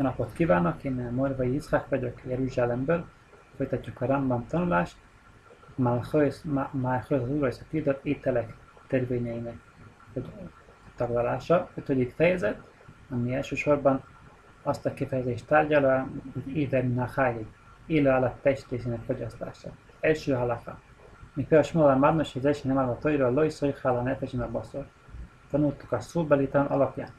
Jó 0.00 0.06
napot 0.06 0.32
kívánok, 0.32 0.84
én 0.84 0.92
Morvai 0.92 1.54
Iszhák 1.54 1.88
vagyok 1.88 2.20
Jeruzsálemből. 2.24 3.04
Folytatjuk 3.56 4.00
a 4.00 4.06
Rambam 4.06 4.46
tanulást. 4.46 4.96
Málhőz 5.74 6.42
az 7.08 7.28
úrajsz 7.28 7.60
a 7.60 7.64
tiltott 7.70 8.04
ételek 8.04 8.56
törvényeinek 8.86 9.54
taglalása. 10.96 11.70
Ötödik 11.74 12.12
fejezet, 12.14 12.60
ami 13.10 13.34
elsősorban 13.34 14.04
azt 14.62 14.86
a 14.86 14.94
kifejezést 14.94 15.46
tárgyalja, 15.46 16.08
hogy 16.32 16.56
éver 16.56 16.84
minachái, 16.84 17.46
élő 17.86 18.08
állat 18.08 18.42
testrészének 18.42 19.02
fogyasztása. 19.02 19.70
Első 20.00 20.32
halaká. 20.32 20.78
Mikor 21.34 21.64
Smolan 21.64 21.98
Márnos, 21.98 22.36
az 22.36 22.44
első 22.44 22.68
nem 22.68 22.78
áll 22.78 22.88
a 22.88 22.98
tojra, 22.98 23.30
loj 23.30 23.48
szojhál 23.48 23.96
a 23.96 24.02
nefesin 24.02 24.40
a 24.40 24.50
baszor. 24.50 24.86
Tanultuk 25.50 25.92
a 25.92 26.00
szóbeli 26.00 26.48
alapján, 26.52 27.10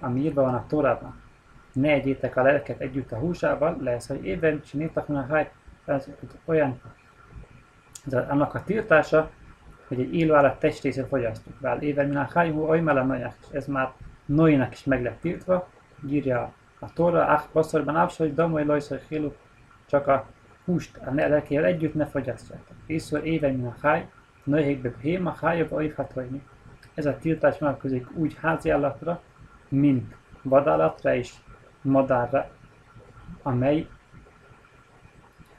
ami 0.00 0.20
írva 0.20 0.42
van 0.42 0.54
a 0.54 0.66
Tórában 0.66 1.26
ne 1.72 1.88
egyétek 1.88 2.36
a 2.36 2.42
lelket 2.42 2.80
együtt 2.80 3.12
a 3.12 3.18
húsával, 3.18 3.76
lesz, 3.80 4.08
hogy 4.08 4.24
évben 4.24 4.62
csináltak 4.62 5.08
a 5.08 5.26
háj, 5.28 5.50
ez 5.84 6.08
olyan, 6.44 6.80
ez 8.06 8.12
annak 8.12 8.54
a 8.54 8.64
tiltása, 8.64 9.30
hogy 9.88 10.00
egy 10.00 10.14
élő 10.14 10.34
állat 10.34 10.58
testrészét 10.58 11.06
fogyasztunk. 11.06 11.56
Bár 11.60 11.82
éven 11.82 12.06
min 12.08 12.16
a 12.16 12.28
hájhú 12.34 12.60
oly 12.60 12.82
és 13.18 13.26
ez 13.50 13.66
már 13.66 13.92
Noénak 14.26 14.72
is 14.72 14.84
meg 14.84 15.02
lett 15.02 15.20
tiltva, 15.20 15.68
írja 16.08 16.52
a 16.78 16.92
Tóra, 16.92 17.26
ach, 17.26 17.52
baszorban 17.52 17.96
ápsa, 17.96 18.22
hogy 18.22 18.34
damoly 18.34 18.64
lojszor 18.64 19.00
hilu, 19.08 19.32
csak 19.86 20.06
a 20.06 20.26
húst 20.64 20.96
a 20.96 21.14
lelkével 21.14 21.64
együtt 21.64 21.94
ne 21.94 22.06
fogyasztjátok. 22.06 22.76
Észor 22.86 23.26
éven 23.26 23.54
min 23.54 23.66
a 23.66 23.76
háj, 23.82 24.08
nőhékbe 24.44 24.92
héma, 25.00 25.36
hájabb 25.40 25.72
olyhatolni. 25.72 26.42
Ez 26.94 27.06
a 27.06 27.18
tiltás 27.18 27.58
vonatkozik 27.58 28.06
úgy 28.14 28.36
házi 28.40 28.70
állatra, 28.70 29.22
mint 29.68 30.14
vadállatra 30.42 31.14
és 31.14 31.34
madárra, 31.88 32.50
amely, 33.42 33.86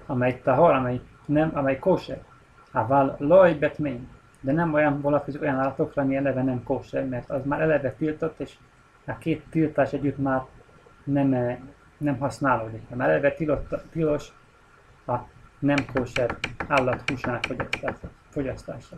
amely 0.05 0.41
tahar, 0.41 0.73
amely 0.73 1.01
nem, 1.25 1.51
amely 1.53 1.79
kóser. 1.79 2.23
Ával 2.71 3.15
loj 3.19 3.53
betmény. 3.53 4.07
De 4.41 4.51
nem 4.51 4.73
olyan 4.73 5.01
vonatkozik 5.01 5.41
olyan 5.41 5.55
állatokra, 5.55 6.01
ami 6.01 6.15
eleve 6.15 6.43
nem 6.43 6.63
kóser, 6.63 7.05
mert 7.05 7.29
az 7.29 7.45
már 7.45 7.61
eleve 7.61 7.91
tiltott, 7.91 8.39
és 8.39 8.57
a 9.05 9.17
két 9.17 9.45
tiltás 9.49 9.93
együtt 9.93 10.17
már 10.17 10.41
nem, 11.03 11.33
eh, 11.33 11.57
nem 11.97 12.17
használódik. 12.17 12.89
Mert 12.89 13.09
eleve 13.09 13.31
tilott, 13.31 13.75
tilos 13.91 14.27
a 15.07 15.17
nem 15.59 15.85
kóser 15.93 16.37
állat 16.67 17.09
húsának 17.09 17.43
fogyasztása. 18.29 18.95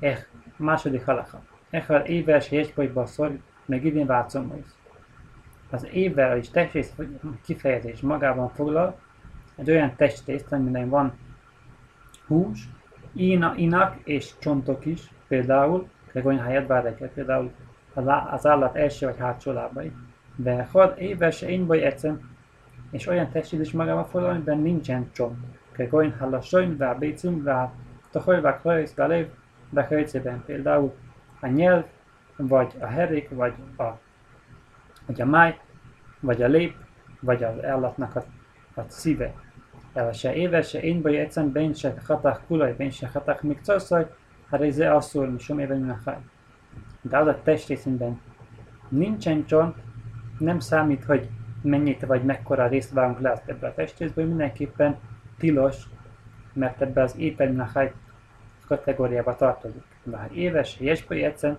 Eh, 0.00 0.18
második 0.56 1.04
halacha. 1.04 1.40
Echel 1.70 2.04
éves 2.04 2.50
jegybolyba 2.50 3.06
szor, 3.06 3.38
meg 3.64 3.84
idén 3.84 4.06
válcom 4.06 4.64
az 5.70 5.86
évvel 5.92 6.36
is 6.36 6.50
testrész 6.50 6.94
kifejezés 7.44 8.00
magában 8.00 8.48
foglal 8.48 8.98
egy 9.56 9.70
olyan 9.70 9.96
testrészt, 9.96 10.52
aminek 10.52 10.88
van 10.88 11.12
hús, 12.26 12.68
ína, 13.12 13.52
inak 13.56 13.96
és 14.04 14.30
csontok 14.38 14.86
is, 14.86 15.10
például, 15.28 15.88
helyett 16.12 16.66
báreket, 16.66 17.10
például 17.10 17.52
az 18.30 18.46
állat 18.46 18.76
első 18.76 19.06
vagy 19.06 19.18
hátsó 19.18 19.52
lábai. 19.52 19.92
De 20.36 20.68
had 20.72 20.94
éves 20.98 21.42
én 21.42 21.66
vagy 21.66 21.80
egyszer, 21.80 22.16
és 22.90 23.06
olyan 23.06 23.30
testség 23.30 23.60
is 23.60 23.72
magában 23.72 24.04
foglal, 24.04 24.30
amiben 24.30 24.58
nincsen 24.58 25.10
csont. 25.12 25.38
Kegoin 25.72 26.14
hallasoin, 26.18 26.76
vá 26.76 26.94
bécim, 26.94 27.42
vá 27.42 27.72
tahoj, 28.10 28.40
vá 28.40 28.60
krajsz, 28.60 28.94
vá 28.94 29.06
lév, 29.06 29.26
például 30.46 30.94
a 31.40 31.46
nyelv, 31.46 31.84
vagy 32.36 32.74
a 32.78 32.86
herék, 32.86 33.28
vagy 33.30 33.52
a 33.78 33.98
vagy 35.10 35.20
a 35.20 35.26
máj, 35.26 35.58
vagy 36.20 36.42
a 36.42 36.46
lép, 36.46 36.74
vagy 37.20 37.44
az 37.44 37.64
állatnak 37.64 38.16
a, 38.16 38.24
a 38.74 38.84
szíve. 38.86 39.34
El 39.92 40.12
se 40.12 40.34
éve, 40.34 40.62
se 40.62 40.82
én 40.82 41.02
baj 41.02 41.18
egyszerűen 41.18 41.52
ben 41.52 41.72
se 41.72 41.94
hatach 42.06 42.40
kulaj, 42.46 42.74
ben 42.76 42.90
se 42.90 43.08
hatach 43.08 43.42
még 43.42 43.60
coszaj, 43.66 44.06
hát 44.50 44.60
ez 44.60 44.78
asszul, 44.78 45.26
mi 45.26 45.38
som 45.38 45.58
éve 45.58 45.74
a 45.74 45.98
fáj. 46.02 46.18
De 47.00 47.18
az 47.18 47.26
a 47.26 47.40
testrészünkben 47.42 48.20
nincsen 48.88 49.44
csont, 49.44 49.76
nem 50.38 50.58
számít, 50.58 51.04
hogy 51.04 51.28
mennyit 51.62 52.06
vagy 52.06 52.24
mekkora 52.24 52.66
részt 52.66 52.92
vágunk 52.92 53.20
le 53.20 53.42
ebbe 53.46 53.66
a 53.66 53.74
testrészből, 53.74 54.26
mindenképpen 54.26 54.98
tilos, 55.38 55.76
mert 56.52 56.80
ebbe 56.80 57.02
az 57.02 57.14
ételminachaj 57.16 57.92
kategóriába 58.66 59.36
tartozik. 59.36 59.84
Bár 60.02 60.30
éves, 60.32 60.80
ilyesből 60.80 61.24
egyszerűen, 61.24 61.58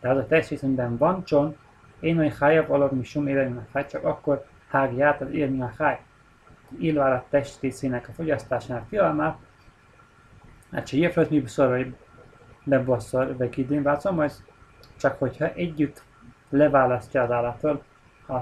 de 0.00 0.08
az 0.08 0.16
a 0.16 0.26
testrészünkben 0.26 0.96
van 0.96 1.24
csont, 1.24 1.56
én 2.04 2.18
olyan 2.18 2.32
hájabb 2.40 2.70
alap, 2.70 2.92
mi 2.92 3.04
sum 3.04 3.26
élelmi 3.26 3.58
a 3.72 3.84
csak 3.84 4.04
akkor 4.04 4.44
hágja 4.68 5.06
át 5.06 5.20
az 5.20 5.30
élmi 5.30 5.60
a 5.60 5.72
háj. 5.78 6.00
Élőállat 6.78 7.26
testrészének 7.30 8.08
a 8.08 8.12
fogyasztásának 8.12 8.88
tilalmát, 8.88 9.38
hát 10.72 10.86
se 10.86 10.96
jefölt 10.96 11.30
mi 11.30 11.44
bebosszor, 12.64 13.36
vagy 13.36 13.48
kidén 13.48 13.82
változom, 13.82 14.14
majd 14.14 14.32
csak 14.96 15.18
hogyha 15.18 15.52
együtt 15.52 16.02
leválasztja 16.50 17.22
az 17.22 17.30
állattól 17.30 17.82
a 18.28 18.36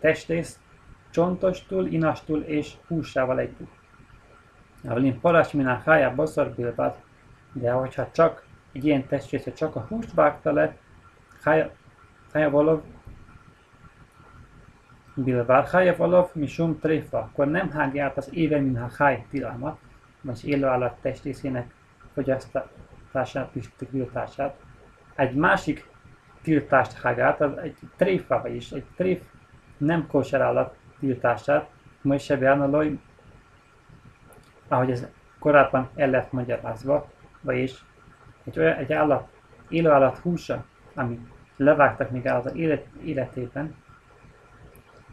testrész 0.00 0.58
csontostól, 1.10 1.86
inastól 1.86 2.40
és 2.40 2.72
húsával 2.86 3.38
együtt. 3.38 3.72
Avalin 4.84 5.20
paras 5.20 5.52
minál 5.52 5.82
hájá 5.84 6.10
bosszor 6.10 6.50
bilbát, 6.54 7.02
de 7.52 7.70
hogyha 7.70 8.10
csak 8.10 8.46
egy 8.72 8.84
ilyen 8.84 9.06
testrészre 9.06 9.52
csak 9.52 9.76
a 9.76 9.86
húst 9.88 10.12
vágta 10.12 10.52
le, 10.52 10.76
hája, 11.42 11.70
חייב 12.31 12.55
עליו 12.55 12.79
בלבד 15.17 15.63
חייב 15.65 16.01
עליו 16.01 16.25
משום 16.35 16.73
tréfa, 16.81 17.19
akkor 17.19 17.47
nem 17.47 17.69
hágja 17.69 18.05
át 18.05 18.17
az 18.17 18.29
éve 18.33 18.59
minha 18.59 18.89
háj 18.97 19.25
tilalmat, 19.29 19.77
vagy 20.21 20.47
élő 20.47 20.65
állat 20.65 20.97
testrészének 21.01 21.73
fogyasztását, 22.13 23.51
tiltását. 23.91 24.55
Egy 25.15 25.35
másik 25.35 25.89
tiltást 26.41 26.93
hág 26.93 27.19
át, 27.19 27.41
az 27.41 27.57
egy 27.57 27.77
tréfa, 27.97 28.41
vagyis 28.41 28.71
egy 28.71 28.85
tréf 28.95 29.21
nem 29.77 30.07
kóser 30.07 30.41
állat 30.41 30.75
tiltását, 30.99 31.69
majd 32.01 32.19
se 32.19 32.53
loj, 32.53 32.99
ahogy 34.67 34.91
ez 34.91 35.07
korábban 35.39 35.89
el 35.95 36.09
lett 36.09 36.31
magyarázva, 36.31 37.09
vagyis 37.41 37.85
egy, 38.43 38.59
olyan, 38.59 38.77
egy 38.77 38.93
állat, 38.93 39.27
élő 39.69 39.89
állat 39.89 40.17
húsa, 40.17 40.65
ami 40.95 41.19
levágtak 41.60 42.10
még 42.10 42.26
az 42.26 42.54
élet, 42.54 42.86
életében, 43.04 43.74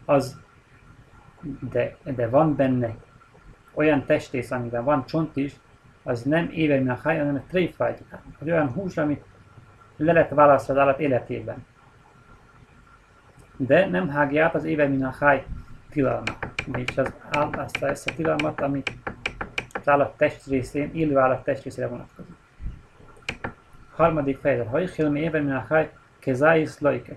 az, 0.04 0.40
de, 1.70 1.96
de 2.04 2.28
van 2.28 2.56
benne 2.56 2.94
olyan 3.74 4.04
testész, 4.04 4.50
amiben 4.50 4.84
van 4.84 5.06
csont 5.06 5.36
is, 5.36 5.56
az 6.02 6.22
nem 6.22 6.48
éve 6.52 6.92
a 6.92 6.98
haj, 7.02 7.18
hanem 7.18 7.34
a 7.34 7.42
tréfa, 7.48 7.86
egy, 7.86 7.98
egy 8.40 8.50
olyan 8.50 8.72
hús, 8.72 8.96
amit 8.96 9.24
le 9.96 10.12
lett 10.12 10.28
választva 10.28 10.72
az 10.72 10.78
állat 10.78 10.98
életében. 10.98 11.66
De 13.56 13.86
nem 13.86 14.08
hágja 14.08 14.44
át 14.44 14.54
az 14.54 14.64
éve 14.64 15.06
a 15.06 15.14
haj 15.18 15.44
tilalma. 15.90 16.38
És 16.72 16.96
az, 16.96 17.12
azt, 17.50 17.82
ezt 17.82 18.08
a 18.08 18.14
tilalmat, 18.14 18.60
amit 18.60 18.92
az 19.72 19.88
állat 19.88 20.16
testrészén, 20.16 20.90
élő 20.94 21.16
állat 21.16 21.44
testrészére 21.44 21.88
vonatkozik. 21.88 22.34
Harmadik 23.94 24.38
fejezet. 24.38 24.66
Hajhil 24.66 25.10
mi 25.10 25.20
éve 25.20 25.56
a 25.56 25.64
haj 25.68 25.90
kezáis 26.28 26.78
lajke. 26.78 27.16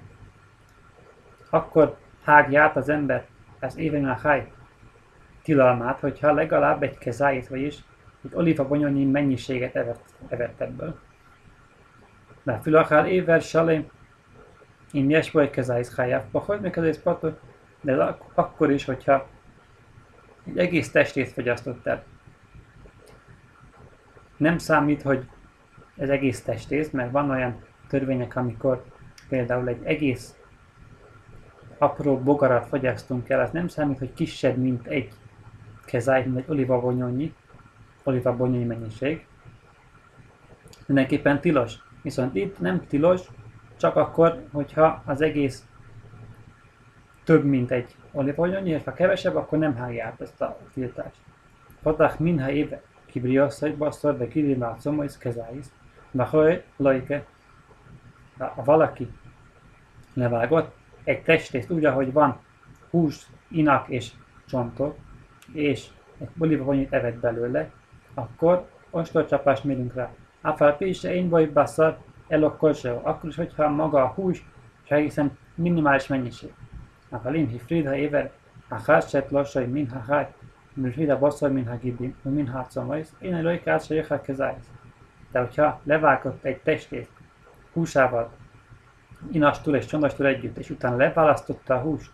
Akkor 1.49 1.97
hágja 2.23 2.63
az 2.69 2.89
ember 2.89 3.25
az 3.59 3.77
éven 3.77 4.09
a 4.09 4.13
haj 4.13 4.51
tilalmát, 5.43 5.99
hogyha 5.99 6.33
legalább 6.33 6.83
egy 6.83 6.97
kezáit, 6.97 7.47
vagyis 7.47 7.83
egy 8.23 8.35
olíva 8.35 8.67
mennyiséget 9.11 9.75
evett, 9.75 10.03
evett 10.27 10.61
ebből. 10.61 10.99
De 12.43 12.59
fülakár 12.59 13.07
éver 13.07 13.41
salém, 13.41 13.89
én 14.91 15.09
yes 15.09 15.31
vagy 15.31 15.49
kezáis 15.49 15.93
hájáv, 15.95 16.23
hogy 16.31 16.59
meg 16.59 16.77
ez 16.77 17.01
de 17.81 18.17
akkor 18.33 18.71
is, 18.71 18.85
hogyha 18.85 19.27
egy 20.45 20.57
egész 20.57 20.91
testét 20.91 21.29
fogyasztott 21.29 21.85
el. 21.85 22.03
Nem 24.37 24.57
számít, 24.57 25.01
hogy 25.01 25.29
ez 25.97 26.09
egész 26.09 26.43
testét, 26.43 26.93
mert 26.93 27.11
van 27.11 27.29
olyan 27.29 27.69
törvények, 27.91 28.35
amikor 28.35 28.83
például 29.31 29.67
egy 29.67 29.83
egész 29.83 30.35
apró 31.77 32.17
bogarat 32.17 32.67
fogyasztunk 32.67 33.29
el, 33.29 33.39
az 33.39 33.51
nem 33.51 33.67
számít, 33.67 33.97
hogy 33.97 34.13
kisebb, 34.13 34.57
mint 34.57 34.87
egy 34.87 35.11
kezáj, 35.85 36.23
mint 36.23 36.37
egy 36.37 36.45
olivabonyonnyi, 36.47 37.33
olivabonyonnyi 38.03 38.63
mennyiség. 38.63 39.25
Mindenképpen 40.85 41.41
tilos. 41.41 41.73
Viszont 42.01 42.35
itt 42.35 42.59
nem 42.59 42.85
tilos, 42.87 43.21
csak 43.77 43.95
akkor, 43.95 44.43
hogyha 44.51 45.01
az 45.05 45.21
egész 45.21 45.65
több, 47.23 47.43
mint 47.43 47.71
egy 47.71 47.95
olivabonyonnyi, 48.11 48.69
és 48.69 48.83
ha 48.83 48.93
kevesebb, 48.93 49.35
akkor 49.35 49.57
nem 49.57 49.75
hágja 49.75 50.05
át 50.05 50.21
ezt 50.21 50.41
a 50.41 50.57
tiltást. 50.73 51.17
Fatach 51.81 52.19
minha 52.19 52.51
éve 52.51 52.81
kibriasszai 53.05 53.71
basszor, 53.71 54.17
de 54.17 54.27
kirimál 54.27 54.75
szomajsz 54.79 55.17
kezáisz, 55.17 55.71
de 56.11 56.23
hogy 56.23 56.63
lajke, 56.77 57.25
ha 58.37 58.63
valaki 58.63 59.11
levágott 60.13 60.75
egy 61.03 61.21
testrészt 61.21 61.71
úgy, 61.71 61.85
ahogy 61.85 62.13
van 62.13 62.39
hús, 62.89 63.27
inak 63.49 63.87
és 63.87 64.11
csontot, 64.47 64.97
és 65.53 65.87
egy 66.19 66.29
olívavonyit 66.37 66.93
evett 66.93 67.19
belőle, 67.19 67.71
akkor 68.13 68.67
ostorcsapást 68.89 69.63
mérünk 69.63 69.93
rá. 69.93 70.11
Afal 70.41 70.77
se 70.93 71.13
én 71.15 71.29
vagy 71.29 71.51
baszar, 71.51 71.97
elokkor 72.27 72.75
se, 72.75 72.91
akkor 72.91 73.29
is, 73.29 73.35
hogyha 73.35 73.69
maga 73.69 74.03
a 74.03 74.07
hús, 74.07 74.45
és 74.83 74.89
egészen 74.89 75.37
minimális 75.55 76.07
mennyiség. 76.07 76.53
Afal 77.09 77.33
in 77.33 77.47
hifrida 77.47 77.95
éver, 77.95 78.31
a 78.67 78.75
hásset 78.85 79.31
lassai 79.31 79.65
min 79.65 79.89
ha 79.89 79.99
hát, 79.99 80.33
műfrida 80.73 81.19
baszar 81.19 81.51
min 81.51 81.67
ha 81.67 81.77
gibim, 81.77 82.15
min 82.21 82.51
camaisz, 82.69 83.15
én 83.19 83.35
egy 83.35 83.43
lojkát 83.43 83.85
se 83.85 83.95
jöhet 83.95 84.21
kezájsz. 84.21 84.71
De 85.31 85.39
hogyha 85.39 85.81
levágott 85.83 86.43
egy 86.43 86.57
testét 86.61 87.09
húsával, 87.73 88.31
inastól 89.31 89.75
és 89.75 89.85
csondastól 89.85 90.25
együtt, 90.25 90.57
és 90.57 90.69
utána 90.69 90.95
leválasztotta 90.95 91.75
a 91.75 91.79
húst, 91.79 92.11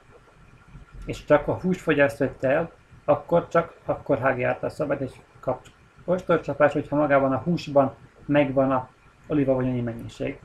és 1.05 1.25
csak 1.25 1.47
a 1.47 1.59
hús 1.59 1.81
fogyasztott 1.81 2.43
el, 2.43 2.71
akkor 3.05 3.47
csak 3.47 3.73
akkor 3.85 4.19
hágja 4.19 4.49
át 4.49 4.63
a 4.63 4.69
szabad 4.69 5.01
egy 5.01 5.21
kap 5.39 5.65
ostorcsapás, 6.05 6.73
hogyha 6.73 6.95
magában 6.95 7.31
a 7.31 7.37
húsban 7.37 7.93
megvan 8.25 8.71
a 8.71 8.89
olívavonyai 9.27 9.81
mennyiség. 9.81 10.39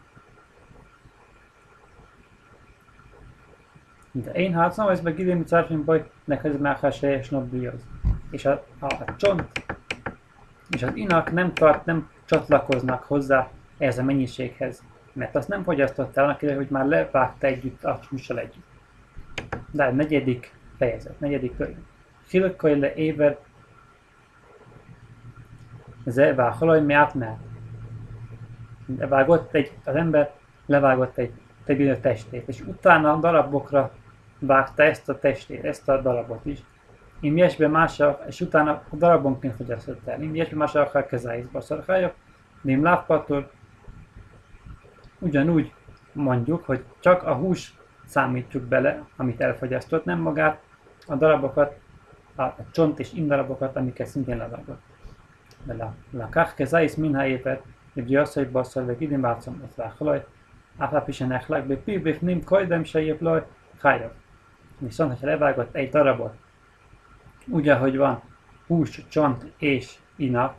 De 4.12 4.32
én 4.32 4.54
hátszom, 4.54 4.88
ez 4.88 5.00
meg 5.00 5.18
idén 5.18 5.36
mit 5.36 5.84
baj, 5.84 6.10
neked 6.24 6.60
már 6.60 6.94
és 7.00 7.28
nobbihoz. 7.28 7.86
És 8.30 8.44
a, 8.44 8.64
a, 8.78 8.84
a 8.84 9.16
csont 9.16 9.42
és 10.70 10.82
az 10.82 10.90
inak 10.94 11.32
nem 11.32 11.52
tart, 11.52 11.84
nem 11.84 12.10
csatlakoznak 12.24 13.02
hozzá 13.02 13.50
ehhez 13.78 13.98
a 13.98 14.02
mennyiséghez, 14.02 14.82
mert 15.12 15.36
azt 15.36 15.48
nem 15.48 15.62
fogyasztott 15.62 16.16
el, 16.16 16.24
annak 16.24 16.40
hogy 16.40 16.70
már 16.70 16.86
levágta 16.86 17.46
együtt 17.46 17.84
a 17.84 18.00
csúcsal 18.08 18.38
együtt. 18.38 18.66
De 19.70 19.84
a 19.84 19.90
negyedik 19.90 20.54
fejezet, 20.76 21.20
negyedik 21.20 21.56
könyv. 21.56 21.76
Hilkoile 22.28 22.94
éber 22.94 23.38
ze 26.04 26.34
váhalaj 26.34 26.80
meátnál. 26.80 27.38
Levágott 28.98 29.54
egy, 29.54 29.72
az 29.84 29.94
ember 29.94 30.32
levágott 30.66 31.16
egy, 31.16 31.32
egy 31.64 31.76
bizonyos 31.76 32.00
testét, 32.00 32.48
és 32.48 32.60
utána 32.60 33.16
darabokra 33.16 33.92
vágta 34.38 34.82
ezt 34.82 35.08
a 35.08 35.18
testét, 35.18 35.64
ezt 35.64 35.88
a 35.88 36.00
darabot 36.00 36.44
is. 36.44 36.58
Im 37.20 37.36
jeshbe 37.36 37.68
másra, 37.68 38.20
és 38.26 38.40
utána 38.40 38.70
a 38.70 38.96
darabonként 38.96 39.54
fogyasztott 39.54 40.06
el. 40.06 40.22
Im 40.22 40.34
jeshbe 40.34 40.56
másra 40.56 40.80
akár 40.80 41.06
kezáizba 41.06 41.60
szarkályok, 41.60 42.14
nem 42.60 42.82
lábpatul, 42.82 43.50
Ugyanúgy 45.22 45.72
mondjuk, 46.12 46.64
hogy 46.64 46.84
csak 47.00 47.22
a 47.22 47.34
hús 47.34 47.74
számítjuk 48.06 48.62
bele, 48.62 49.04
amit 49.16 49.40
elfogyasztott, 49.40 50.04
nem 50.04 50.18
magát, 50.18 50.62
a 51.06 51.14
darabokat, 51.14 51.78
a, 52.34 52.42
a 52.42 52.66
csont 52.72 52.98
és 52.98 53.12
indarabokat, 53.12 53.76
amiket 53.76 54.06
szintén 54.06 54.36
levágott. 54.36 54.80
De 55.64 55.74
la, 55.74 55.94
la 56.10 56.28
kachke 56.30 56.64
zais 56.64 56.94
minha 56.94 57.26
épet, 57.26 57.62
egy 57.94 58.04
gyorszai 58.04 58.44
basszal 58.44 58.84
vek 58.84 59.00
idén 59.00 59.20
váltszom 59.20 59.60
ott 59.64 59.76
rákolaj, 59.76 60.26
áfápisen 60.76 61.32
echlak, 61.32 61.66
be 61.66 61.76
pibif 61.76 62.18
nem 62.20 62.44
kajdem 62.44 62.84
se 62.84 63.00
jéplaj, 63.00 63.46
hajrav. 63.80 64.10
Viszont, 64.78 65.10
hogyha 65.10 65.26
levágott 65.26 65.74
egy 65.74 65.90
darabot, 65.90 66.34
úgy 67.46 67.70
hogy 67.70 67.96
van, 67.96 68.22
hús, 68.66 69.06
csont 69.08 69.52
és 69.58 69.94
inap, 70.16 70.54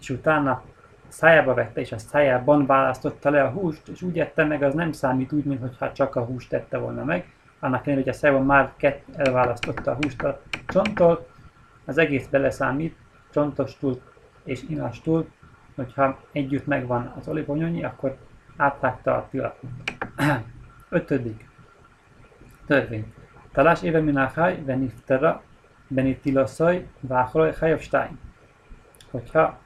és 0.00 0.10
utána 0.10 0.62
szájába 1.08 1.54
vette, 1.54 1.80
és 1.80 1.92
a 1.92 1.98
szájában 1.98 2.66
választotta 2.66 3.30
le 3.30 3.42
a 3.42 3.50
húst, 3.50 3.88
és 3.88 4.02
úgy 4.02 4.18
ette 4.18 4.44
meg, 4.44 4.62
az 4.62 4.74
nem 4.74 4.92
számít 4.92 5.32
úgy, 5.32 5.44
mintha 5.44 5.92
csak 5.92 6.16
a 6.16 6.24
húst 6.24 6.48
tette 6.48 6.78
volna 6.78 7.04
meg. 7.04 7.32
Annak 7.60 7.86
ellenére, 7.86 8.04
hogy 8.04 8.14
a 8.14 8.18
szájában 8.18 8.46
már 8.46 8.72
kett 8.76 9.04
elválasztotta 9.16 9.90
a 9.90 9.96
húst 10.00 10.22
a 10.22 10.40
csonttól, 10.66 11.26
az 11.84 11.98
egész 11.98 12.26
beleszámít, 12.26 12.96
csontostól 13.30 14.00
és 14.44 14.62
inastól, 14.68 15.26
hogyha 15.74 16.18
együtt 16.32 16.66
megvan 16.66 17.12
az 17.18 17.28
olivonyonyi, 17.28 17.84
akkor 17.84 18.16
átvágta 18.56 19.14
a 19.14 19.26
tilalmat. 19.30 19.60
Ötödik. 20.88 21.48
Törvény. 22.66 23.12
Talás 23.52 23.82
éve 23.82 24.00
minachaj, 24.00 24.62
veniftera, 24.64 25.42
benitiloszaj, 25.88 26.86
váholaj, 27.00 27.54
hajav 27.58 27.80
stein. 27.80 28.18
Hogyha 29.10 29.58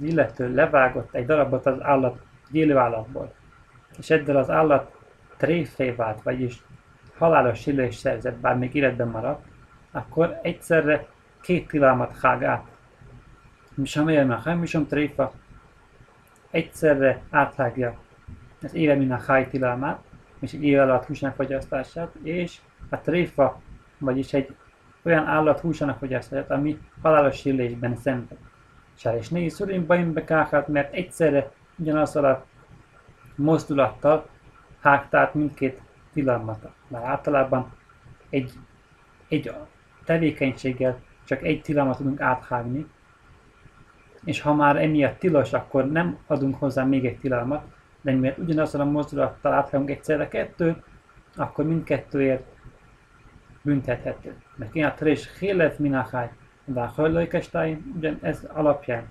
illető 0.00 0.54
levágott 0.54 1.14
egy 1.14 1.26
darabot 1.26 1.66
az 1.66 1.82
állat, 1.82 2.20
élő 2.52 2.76
állatból, 2.76 3.32
és 3.98 4.10
ezzel 4.10 4.36
az 4.36 4.50
állat 4.50 4.96
tréfé 5.36 5.90
vált, 5.90 6.22
vagyis 6.22 6.64
halálos 7.18 7.60
sérülés 7.60 7.94
szerzett, 7.94 8.36
bár 8.36 8.56
még 8.56 8.74
életben 8.74 9.08
maradt, 9.08 9.46
akkor 9.90 10.38
egyszerre 10.42 11.06
két 11.40 11.68
tilalmat 11.68 12.18
hág 12.20 12.44
át. 12.44 12.64
Misam 13.74 14.08
élmechem, 14.08 14.58
misam 14.58 14.86
tréfa. 14.86 15.32
Egyszerre 16.50 17.20
áthágja 17.30 17.98
az 18.62 18.74
éve 18.74 18.94
min 18.94 19.12
a 19.12 19.20
háj 19.26 19.48
tilalmát, 19.48 20.00
és 20.40 20.52
egy 20.52 20.64
év 20.64 20.78
alatt 20.78 21.04
húsnak 21.04 21.34
fogyasztását, 21.34 22.14
és 22.22 22.60
a 22.88 23.00
tréfa, 23.00 23.60
vagyis 23.98 24.32
egy 24.32 24.54
olyan 25.02 25.26
állat 25.26 25.60
húsának 25.60 25.98
fogyasztását, 25.98 26.50
ami 26.50 26.78
halálos 27.02 27.36
sérülésben 27.36 27.96
szenved. 27.96 28.38
És 29.04 29.28
négy 29.28 29.50
szurin 29.50 29.86
bajn 29.86 30.12
bekáhát, 30.12 30.68
mert 30.68 30.94
egyszerre 30.94 31.50
ugyanaz 31.78 32.16
a 32.16 32.44
mozdulattal 33.34 34.28
hágta 34.80 35.18
át 35.18 35.34
mindkét 35.34 35.80
tilalmat. 36.12 36.68
Már 36.88 37.02
általában 37.02 37.72
egy, 38.30 38.52
egy 39.28 39.52
tevékenységgel 40.04 41.00
csak 41.24 41.42
egy 41.42 41.62
tilalmat 41.62 41.96
tudunk 41.96 42.20
áthágni, 42.20 42.86
és 44.24 44.40
ha 44.40 44.54
már 44.54 44.76
emiatt 44.76 45.18
tilos, 45.18 45.52
akkor 45.52 45.90
nem 45.90 46.18
adunk 46.26 46.56
hozzá 46.58 46.84
még 46.84 47.06
egy 47.06 47.18
tilalmat, 47.18 47.64
de 48.00 48.12
mivel 48.12 48.34
ugyanazzal 48.38 48.80
a 48.80 48.84
mozdulattal 48.84 49.52
áthágunk 49.52 49.90
egyszerre 49.90 50.28
kettőt, 50.28 50.82
akkor 51.36 51.64
mindkettőért 51.64 52.44
büntethető. 53.62 54.36
Mert 54.56 54.74
én 54.74 54.84
a 54.84 54.94
trés 54.94 55.38
hélet 55.38 55.78
minachai, 55.78 56.28
de 56.68 56.80
a 56.80 56.86
hajlóikestáim, 56.86 57.94
ugyan 57.96 58.18
ez 58.22 58.48
alapján, 58.52 59.08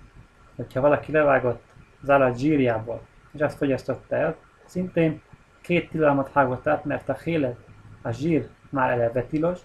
hogyha 0.56 0.80
valaki 0.80 1.12
levágott 1.12 1.62
az 2.02 2.10
állat 2.10 2.38
zsírjából, 2.38 3.00
és 3.32 3.40
azt 3.40 3.56
fogyasztotta 3.56 4.16
el, 4.16 4.36
szintén 4.64 5.20
két 5.60 5.90
tilalmat 5.90 6.30
hágott 6.32 6.66
át, 6.66 6.84
mert 6.84 7.08
a 7.08 7.16
hélet, 7.24 7.56
a 8.02 8.10
zsír 8.10 8.48
már 8.70 8.90
eleve 8.90 9.22
tilos, 9.22 9.58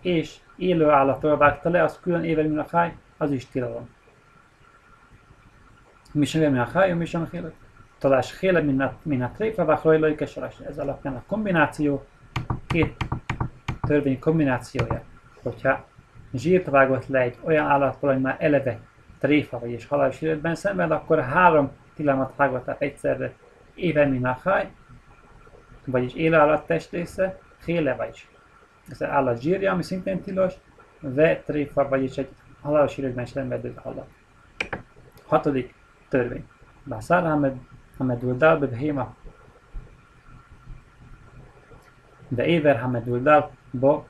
és 0.00 0.36
élő 0.56 0.88
állatról 0.88 1.36
vágta 1.36 1.70
le, 1.70 1.82
az 1.82 1.98
külön 2.00 2.24
éve 2.24 2.42
minachai, 2.42 2.92
az 3.16 3.30
is 3.30 3.46
tilalom. 3.46 3.88
Mi 6.12 6.24
sem 6.24 6.50
minachai, 6.50 6.92
mi 6.92 7.04
sem 7.04 7.28
hélet. 7.30 7.54
Talás 7.98 8.38
héle 8.38 8.60
minat 9.02 9.36
tréfa, 9.36 9.64
vagy 9.64 9.78
hajlóikes, 9.78 10.36
ez 10.66 10.78
alapján 10.78 11.14
a 11.14 11.22
kombináció 11.26 12.06
két 12.66 13.04
törvény 13.80 14.18
kombinációja, 14.18 15.02
hogyha 15.42 15.86
zsírt 16.32 16.66
vágott 16.66 17.06
le 17.06 17.20
egy 17.20 17.36
olyan 17.44 17.66
állatból, 17.66 18.12
hogy 18.12 18.22
már 18.22 18.36
eleve 18.38 18.78
tréfa 19.18 19.58
vagyis 19.58 19.86
halálos 19.86 20.20
életben 20.20 20.54
szenved, 20.54 20.90
akkor 20.90 21.20
három 21.20 21.70
tilalmat 21.94 22.32
vágott 22.36 22.68
át 22.68 22.80
egyszerre 22.80 23.32
évemi 23.74 24.18
nachaj, 24.18 24.70
vagyis 25.84 26.14
élő 26.14 26.36
állat 26.36 26.66
testrésze, 26.66 27.38
féle 27.58 27.94
vagyis 27.94 28.28
ez 28.88 29.00
az 29.00 29.08
állat 29.08 29.40
zsírja, 29.40 29.72
ami 29.72 29.82
szintén 29.82 30.22
tilos, 30.22 30.54
ve 31.00 31.36
tréfa, 31.36 31.88
vagyis 31.88 32.16
egy 32.16 32.28
halálos 32.62 32.96
életben 32.96 33.26
szenvedő 33.26 33.74
állat. 33.84 34.08
Hatodik 35.26 35.74
törvény. 36.08 36.48
Bászár 36.84 37.22
Hamed, 37.22 37.56
Hamedul 37.96 38.36
Dal, 38.36 38.58
Behema. 38.58 39.16
De 42.28 42.46
Éver 42.46 42.80
Hamedul 42.80 43.20
Dal, 43.20 43.50
ba 43.70 44.06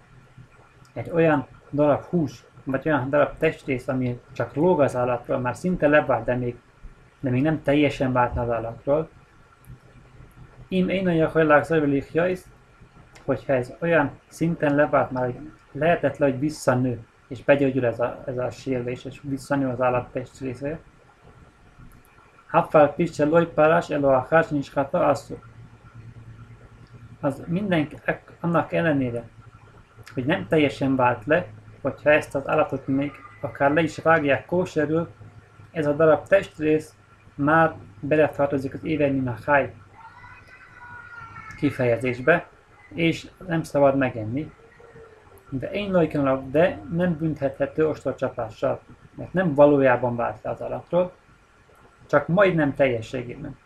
egy 0.93 1.11
olyan 1.11 1.47
darab 1.73 2.03
hús, 2.03 2.45
vagy 2.65 2.83
olyan 2.87 3.11
darab 3.11 3.37
testrész, 3.39 3.89
ami 3.89 4.21
csak 4.33 4.55
lóg 4.55 4.81
az 4.81 4.97
állatról, 4.97 5.39
már 5.39 5.57
szinte 5.57 5.89
levált, 5.89 6.25
de 6.25 6.35
még, 6.35 6.57
de 7.21 7.31
még 7.31 7.43
nem 7.43 7.63
teljesen 7.63 8.13
vált 8.13 8.37
az 8.37 8.51
állatról. 8.51 9.09
Im 10.69 10.89
én 10.89 11.07
olyan 11.07 11.31
hajlák 11.31 11.65
zajlik 11.65 12.13
jajsz, 12.13 12.47
hogyha 13.25 13.53
ez 13.53 13.75
olyan 13.81 14.11
szinten 14.29 14.75
levált 14.75 15.11
már, 15.11 15.25
hogy 15.25 15.51
lehetett 15.73 16.17
le, 16.17 16.27
hogy 16.27 16.39
visszanő, 16.39 17.07
és 17.29 17.45
begyógyul 17.45 17.87
ez 17.87 18.01
a, 18.01 18.23
ez 18.27 18.39
a 18.39 18.51
sérülés, 18.51 19.05
és 19.05 19.21
visszanő 19.23 19.69
az 19.69 19.81
állat 19.81 20.13
testrésze. 20.13 20.79
Haffal 22.51 22.95
pisse 22.95 23.25
lojpárás 23.25 23.91
elo 23.91 24.09
a 24.09 24.27
hárs 24.31 24.49
nincs 24.49 24.73
Az 27.21 27.43
mindenki, 27.47 27.97
annak 28.41 28.73
ellenére, 28.73 29.29
hogy 30.15 30.25
nem 30.25 30.47
teljesen 30.47 30.97
vált 30.97 31.25
le, 31.25 31.47
hogyha 31.81 32.11
ezt 32.11 32.35
az 32.35 32.49
állatot 32.49 32.87
még 32.87 33.13
akár 33.41 33.73
le 33.73 33.81
is 33.81 33.97
vágják 33.97 34.47
kóserül, 34.47 35.09
ez 35.71 35.87
a 35.87 35.93
darab 35.93 36.27
testrész 36.27 36.95
már 37.35 37.75
beletartozik 38.01 38.75
az 38.75 38.85
évenina 38.85 39.37
haj 39.45 39.75
kifejezésbe, 41.57 42.49
és 42.89 43.31
nem 43.47 43.63
szabad 43.63 43.97
megenni. 43.97 44.53
de 45.51 45.71
én 45.71 45.91
lojkanak, 45.91 46.51
de 46.51 46.83
nem 46.93 47.17
bünthethető 47.17 47.89
ostorcsapással, 47.89 48.81
mert 49.15 49.33
nem 49.33 49.55
valójában 49.55 50.17
vált 50.17 50.43
le 50.43 50.51
az 50.51 50.63
állatról, 50.63 51.13
csak 52.07 52.27
majdnem 52.27 52.75
teljességében. 52.75 53.57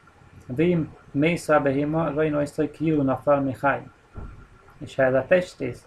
Vém 0.47 0.97
Mésza 1.11 1.61
Behima 1.61 2.11
Rajnojszai 2.11 2.71
Kiruna 2.71 3.17
fel 3.17 3.41
Mihály. 3.41 3.83
És 4.79 4.95
ha 4.95 5.03
ez 5.03 5.15
a 5.15 5.25
testrész, 5.29 5.87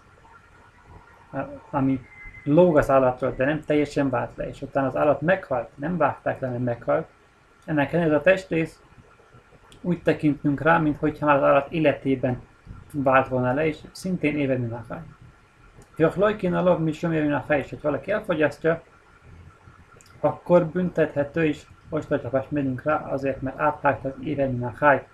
ami 1.70 2.00
lóg 2.46 2.76
az 2.76 2.90
állatról, 2.90 3.34
de 3.36 3.44
nem 3.44 3.60
teljesen 3.60 4.10
vált 4.10 4.36
le, 4.36 4.48
és 4.48 4.62
utána 4.62 4.86
az 4.86 4.96
állat 4.96 5.20
meghalt, 5.20 5.68
nem 5.74 5.96
vágták 5.96 6.40
le, 6.40 6.48
nem 6.48 6.62
meghalt, 6.62 7.06
ennek 7.64 7.92
ez 7.92 8.12
a 8.12 8.20
testrész 8.20 8.80
úgy 9.80 10.02
tekintünk 10.02 10.60
rá, 10.60 10.78
mintha 10.78 11.26
már 11.26 11.36
az 11.36 11.42
állat 11.42 11.72
életében 11.72 12.42
vált 12.92 13.28
volna 13.28 13.52
le, 13.52 13.66
és 13.66 13.78
szintén 13.92 14.38
éve 14.38 14.56
mint 14.56 14.72
a 14.72 14.84
fej. 14.88 15.02
Jach 15.96 16.18
lojkin 16.18 16.54
a 16.54 16.62
log 16.62 16.80
mi 16.80 16.92
sem 16.92 17.32
a 17.32 17.40
fej, 17.46 17.58
és 17.58 17.70
hogy 17.70 17.80
valaki 17.80 18.10
elfogyasztja, 18.10 18.82
akkor 20.20 20.66
büntethető 20.66 21.44
is, 21.44 21.66
ostocsapást 21.88 22.50
megyünk 22.50 22.82
rá, 22.82 22.96
azért, 22.96 23.40
mert 23.40 23.58
áthágtak 23.58 24.24
éve 24.24 24.46
mint 24.46 24.64
a 24.64 24.70
fej 24.70 25.06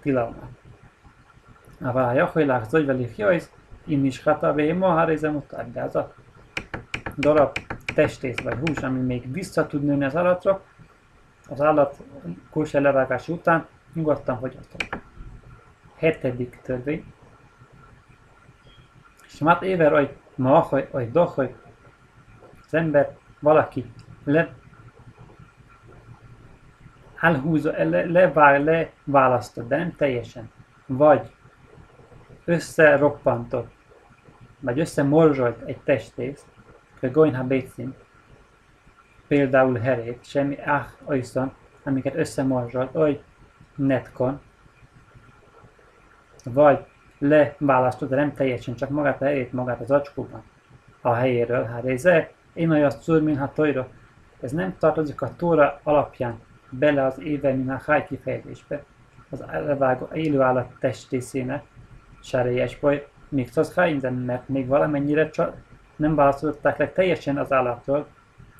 tilalmát. 0.00 0.50
Aber 1.80 2.14
Jachilák 2.14 2.64
Zöjvelik 2.64 3.16
Jajsz, 3.16 3.52
in 3.84 4.04
is 4.04 4.22
hatavé 4.22 4.72
ma 4.72 4.88
harizem 4.88 5.36
után, 5.36 5.72
de 5.72 5.82
az 5.82 5.96
a 5.96 6.14
darab 7.16 7.58
testész 7.94 8.40
vagy 8.40 8.58
hús, 8.58 8.78
ami 8.78 9.00
még 9.00 9.32
vissza 9.32 9.66
tud 9.66 9.84
nőni 9.84 10.04
az 10.04 10.16
állatra, 10.16 10.62
az 11.48 11.60
állat 11.60 12.02
kóse 12.50 12.80
levágás 12.80 13.28
után 13.28 13.66
nyugodtan 13.94 14.38
fogyasztott. 14.38 14.98
Hetedik 15.96 16.60
törvény. 16.62 17.12
És 19.26 19.38
már 19.38 19.62
éver, 19.62 19.92
hogy 19.92 20.16
ma, 20.34 20.58
hogy, 20.58 20.88
hogy 20.90 21.54
az 22.66 22.74
ember, 22.74 23.16
valaki 23.40 23.92
le, 24.24 24.54
elhúzza, 27.20 27.72
le, 27.76 28.04
levág, 28.04 28.64
leválasztott, 28.64 29.68
de 29.68 29.76
nem 29.76 29.96
teljesen. 29.96 30.50
Vagy 30.86 31.32
összeroppantott, 32.44 33.72
vagy 34.60 34.80
összemorzsolt 34.80 35.62
egy 35.62 35.78
testész, 35.78 36.46
hogy 37.04 37.12
goinha 37.12 37.44
bécin, 37.44 37.94
például 39.28 39.78
herét, 39.78 40.24
semmi 40.24 40.58
ah, 40.66 40.84
olyan, 41.04 41.52
amiket 41.82 42.14
összemorzsolt, 42.14 42.90
hogy 42.92 43.22
netkon, 43.74 44.40
vagy 46.44 46.84
leválasztod, 47.18 48.08
de 48.08 48.16
nem 48.16 48.34
teljesen, 48.34 48.74
csak 48.74 48.88
magát 48.88 49.22
a 49.22 49.24
helyét, 49.24 49.52
magát 49.52 49.80
az 49.80 49.90
acskóban 49.90 50.42
a 51.00 51.12
helyéről, 51.12 51.64
hát 51.64 51.84
ez 51.84 52.08
én 52.52 52.70
olyan 52.70 52.90
szúr, 52.90 53.22
mint 53.22 53.38
ha 53.38 53.52
tojra. 53.52 53.88
Ez 54.40 54.52
nem 54.52 54.76
tartozik 54.78 55.22
a 55.22 55.36
tóra 55.36 55.80
alapján 55.82 56.40
bele 56.70 57.04
az 57.04 57.20
éve, 57.20 57.52
mint 57.52 57.70
a 57.70 57.82
háj 57.86 58.06
kifejezésbe, 58.06 58.84
az 59.30 59.44
levágó 59.50 60.08
élő 60.12 60.40
állat 60.40 60.72
testrészének, 60.80 61.64
serélyes 62.22 62.78
baj, 62.78 63.08
még 63.28 63.48
az 63.54 63.74
hájden, 63.74 64.14
mert 64.14 64.48
még 64.48 64.66
valamennyire 64.66 65.30
csak 65.30 65.56
nem 65.96 66.14
választották 66.14 66.76
le 66.76 66.88
teljesen 66.88 67.38
az 67.38 67.52
állattól, 67.52 68.06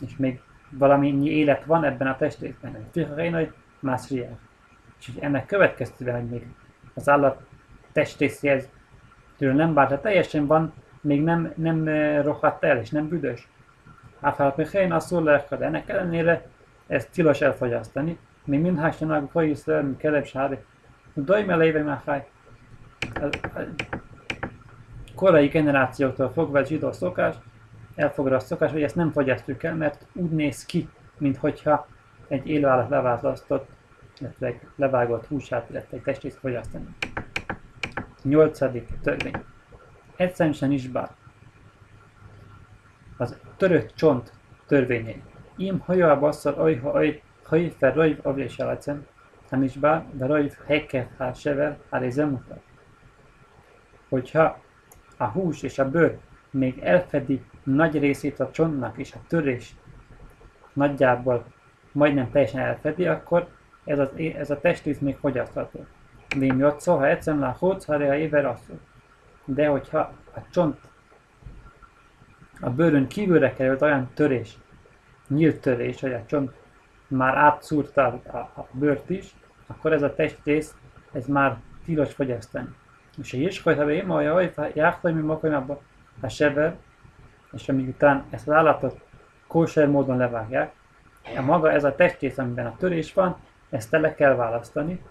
és 0.01 0.17
még 0.17 0.41
valamennyi 0.71 1.31
élet 1.31 1.65
van 1.65 1.85
ebben 1.85 2.07
a 2.07 2.17
testrészben. 2.17 2.89
Fiha 2.93 3.31
hogy 3.31 3.53
más 3.81 4.11
riel. 4.11 4.39
És 4.99 5.11
ennek 5.21 5.47
következtében, 5.47 6.21
hogy 6.21 6.31
még 6.31 6.47
az 6.95 7.09
állat 7.09 7.41
testrészéhez 7.93 8.69
nem 9.39 9.75
vált, 9.75 10.01
teljesen 10.01 10.47
van, 10.47 10.73
még 11.01 11.23
nem, 11.23 11.53
nem 11.57 11.89
rohadt 12.23 12.65
el, 12.65 12.79
és 12.79 12.91
nem 12.91 13.09
büdös. 13.09 13.49
Áfálpéhén 14.21 14.93
a 14.93 15.01
szó 15.01 15.21
lehet, 15.21 15.53
ennek 15.53 15.89
ellenére 15.89 16.47
ezt 16.87 17.11
tilos 17.11 17.41
elfogyasztani, 17.41 18.19
még 18.45 18.61
mindhássanak 18.61 19.31
folyészre, 19.31 19.85
kelebb 19.97 20.25
sári. 20.25 20.59
Dajm 21.15 21.51
eléve 21.51 21.83
már. 21.83 22.27
Korai 25.15 25.47
generációktól 25.47 26.31
fogva 26.33 26.59
a 26.59 26.65
zsidó 26.65 26.93
szokás, 26.93 27.35
elfogadott 27.95 28.41
szokás, 28.41 28.71
hogy 28.71 28.83
ezt 28.83 28.95
nem 28.95 29.13
fogyasztjuk 29.13 29.63
el, 29.63 29.75
mert 29.75 30.07
úgy 30.13 30.31
néz 30.31 30.65
ki, 30.65 30.89
mintha 31.19 31.87
egy 32.29 32.49
élőállat 32.49 32.89
leválasztott, 32.89 33.69
illetve 34.21 34.55
levágott 34.77 35.27
húsát, 35.27 35.71
illetve 35.71 35.97
egy 35.97 36.03
testét 36.03 36.35
fogyasztani. 36.35 36.87
Nyolcadik 38.23 38.89
törvény. 39.03 39.45
Egyszerűen 40.17 40.73
is 40.73 40.89
bár. 40.89 41.11
Az 43.17 43.37
törött 43.57 43.95
csont 43.95 44.33
törvényei. 44.67 45.23
Im 45.57 45.79
haja 45.79 46.19
basszal 46.19 46.61
oj, 46.61 46.77
ha 46.77 46.91
oj, 46.91 47.23
haj 47.45 47.75
fel 47.79 47.93
rajv 47.93 48.19
avés 48.23 48.59
alacen, 48.59 49.07
nem 49.51 49.63
is 49.63 49.77
bár, 49.77 50.05
de 50.13 50.27
rajv 50.27 50.53
heke 50.67 51.11
há 51.19 51.33
sever, 51.33 51.79
há 51.91 51.99
mutat. 51.99 52.63
Hogyha 54.09 54.64
a 55.25 55.31
hús 55.31 55.63
és 55.63 55.79
a 55.79 55.91
bőr 55.91 56.19
még 56.51 56.79
elfedi 56.79 57.43
nagy 57.63 57.99
részét 57.99 58.41
a 58.41 58.51
csontnak, 58.51 58.99
és 58.99 59.13
a 59.13 59.21
törés 59.29 59.75
nagyjából 60.73 61.45
majdnem 61.93 62.31
teljesen 62.31 62.61
elfedi, 62.61 63.07
akkor 63.07 63.49
ez, 63.85 63.99
az, 63.99 64.09
ez 64.39 64.51
a 64.51 64.61
testrész 64.61 64.99
még 64.99 65.17
fogyasztható. 65.17 65.87
Vím 66.37 66.59
jotszó, 66.59 66.97
ha 66.97 67.07
egyszerűen 67.07 67.43
a 67.43 67.57
hódsz, 67.59 67.85
ha 67.85 67.95
a 67.95 68.17
éve 68.17 68.59
De 69.45 69.67
hogyha 69.67 69.99
a 70.35 70.41
csont 70.51 70.79
a 72.61 72.71
bőrön 72.71 73.07
kívülre 73.07 73.53
került 73.53 73.83
olyan 73.83 74.11
törés, 74.15 74.59
nyílt 75.29 75.61
törés, 75.61 76.01
hogy 76.01 76.13
a 76.13 76.25
csont 76.27 76.53
már 77.09 77.37
átszúrta 77.37 78.21
a, 78.27 78.37
a 78.37 78.69
bőrt 78.73 79.11
is, 79.11 79.35
akkor 79.67 79.93
ez 79.93 80.03
a 80.03 80.15
testrész, 80.15 80.75
ez 81.13 81.27
már 81.27 81.57
tilos 81.85 82.13
fogyasztani. 82.13 82.69
És 83.23 83.33
a 83.33 83.37
Jézsukaj, 83.37 83.95
én 83.95 84.07
ma 84.07 84.15
hogy 84.15 84.53
járta, 84.75 85.13
mi 85.13 85.53
abba 85.53 85.81
a 86.21 86.29
sever, 86.29 86.77
és 87.53 87.69
amíg 87.69 87.89
után 87.89 88.25
ezt 88.31 88.49
az 88.49 88.55
állatot 88.55 89.01
kóser 89.47 89.89
módon 89.89 90.17
levágják, 90.17 90.73
a 91.37 91.41
maga 91.41 91.73
ez 91.73 91.85
a 91.85 91.95
testrész, 91.95 92.39
amiben 92.39 92.67
a 92.67 92.77
törés 92.77 93.13
van, 93.13 93.37
ezt 93.71 93.91
le 93.91 94.15
kell 94.15 94.35
választani, 94.35 95.03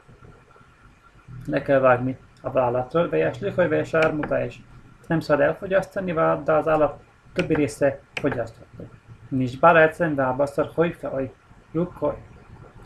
le 1.45 1.61
kell 1.61 1.79
vágni 1.79 2.17
a 2.41 2.51
vállatról, 2.51 3.09
vejes 3.09 3.39
hogy 3.39 3.69
vejes 3.69 3.93
ármuta 3.93 4.43
is. 4.43 4.61
Nem 5.07 5.19
szabad 5.19 5.45
elfogyasztani, 5.45 6.13
de 6.13 6.51
az 6.51 6.67
állat 6.67 7.01
többi 7.33 7.53
része 7.53 7.99
fogyasztható. 8.13 8.89
Nincs 9.29 9.59
bár 9.59 9.75
egyszerűen 9.75 10.15
vábasztar, 10.15 10.71
hogy 10.73 10.93
fe, 10.93 11.07
hogy 11.07 11.31
rukkoj, 11.71 12.17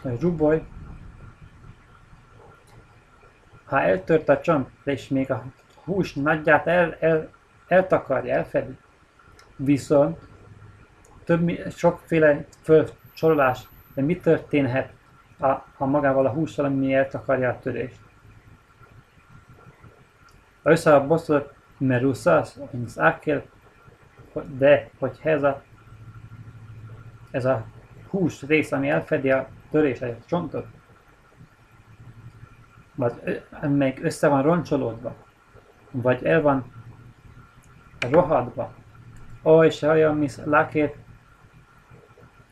hogy 0.01 0.21
ruboly. 0.21 0.63
Ha 3.67 3.81
eltört 3.81 4.29
a 4.29 4.39
csont, 4.39 4.69
és 4.83 5.07
még 5.07 5.31
a 5.31 5.43
hús 5.83 6.13
nagyját 6.13 6.67
el, 6.67 6.97
el, 6.99 7.29
eltakarja, 7.67 8.33
elfedi, 8.33 8.77
viszont 9.55 10.19
több, 11.23 11.51
sokféle 11.69 12.45
fölsorolás, 12.61 13.67
de 13.93 14.01
mi 14.01 14.17
történhet 14.17 14.91
a, 15.39 15.51
a 15.77 15.85
magával 15.85 16.25
a 16.25 16.31
hússal, 16.31 16.65
ami 16.65 16.93
eltakarja 16.93 17.49
a 17.49 17.59
törést? 17.59 17.99
Össze 20.63 20.95
a 20.95 21.07
bosszot 21.07 21.53
merusas, 21.77 22.49
az 22.85 22.99
ákél, 22.99 23.43
de 24.57 24.89
hogy 24.99 25.19
ez 25.23 25.43
a, 25.43 25.63
ez 27.31 27.45
a 27.45 27.65
hús 28.09 28.41
rész, 28.41 28.71
ami 28.71 28.89
elfedi 28.89 29.31
a 29.31 29.47
törés, 29.71 30.01
a 30.01 30.17
csontot, 30.25 30.67
vagy 32.97 33.41
még 33.61 34.03
össze 34.03 34.27
van 34.27 34.41
roncsolódva, 34.41 35.15
vagy 35.91 36.25
el 36.25 36.41
van 36.41 36.73
rohadva, 38.11 38.73
ó, 39.43 39.63
és 39.63 39.81
olyan, 39.81 40.17
mi 40.17 40.27
lakét, 40.45 40.95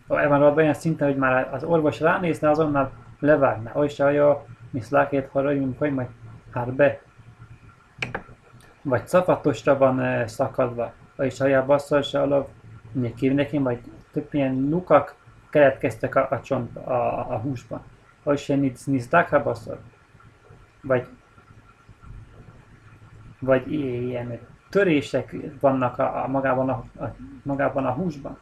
ó, 0.08 0.18
el 0.18 0.28
van 0.28 0.40
rohadva 0.40 0.62
olyan 0.62 0.74
szinten, 0.74 1.08
hogy 1.08 1.18
már 1.18 1.54
az 1.54 1.64
orvos 1.64 2.00
ránézne, 2.00 2.50
azonnal 2.50 2.92
levágna, 3.20 3.72
ó, 3.76 3.84
és 3.84 4.00
olyan, 4.00 4.38
mi 4.70 4.82
lakét, 4.90 5.28
hogy 5.32 5.76
hogy 5.78 5.94
majd 5.94 6.08
hát 6.52 6.74
be, 6.74 7.02
vagy 8.82 9.08
szapatosra 9.08 9.78
van 9.78 10.28
szakadva, 10.28 10.94
vagyis 11.16 11.40
a 11.40 11.66
basszor 11.66 12.04
se 12.04 12.22
alap, 12.22 12.50
nekem, 12.92 13.64
vagy 13.64 13.80
több 14.12 14.28
ilyen 14.34 14.68
lukak 14.70 15.16
keletkeztek 15.50 16.16
a, 16.16 16.28
a 16.30 16.42
csont 16.42 16.76
a, 16.76 17.32
a 17.34 17.38
húsban. 17.38 17.82
Se 18.36 18.56
nic, 18.56 18.86
nic 18.86 19.10
basszor. 19.44 19.80
Vagy, 20.86 21.08
vagy 23.40 23.72
ilyen 23.72 24.40
törések 24.70 25.36
vannak 25.60 26.00
a, 26.00 26.24
a 26.24 26.28
magában, 26.28 26.70
a, 26.70 27.04
a, 27.04 27.16
magában 27.44 27.86
a 27.86 27.92
húsban. 27.92 28.38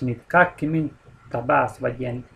Nic 0.00 0.20
kakki, 0.26 0.66
mint 0.66 0.92
a 1.30 1.38
bász, 1.38 1.78
vagy 1.78 2.00
ilyen 2.00 2.26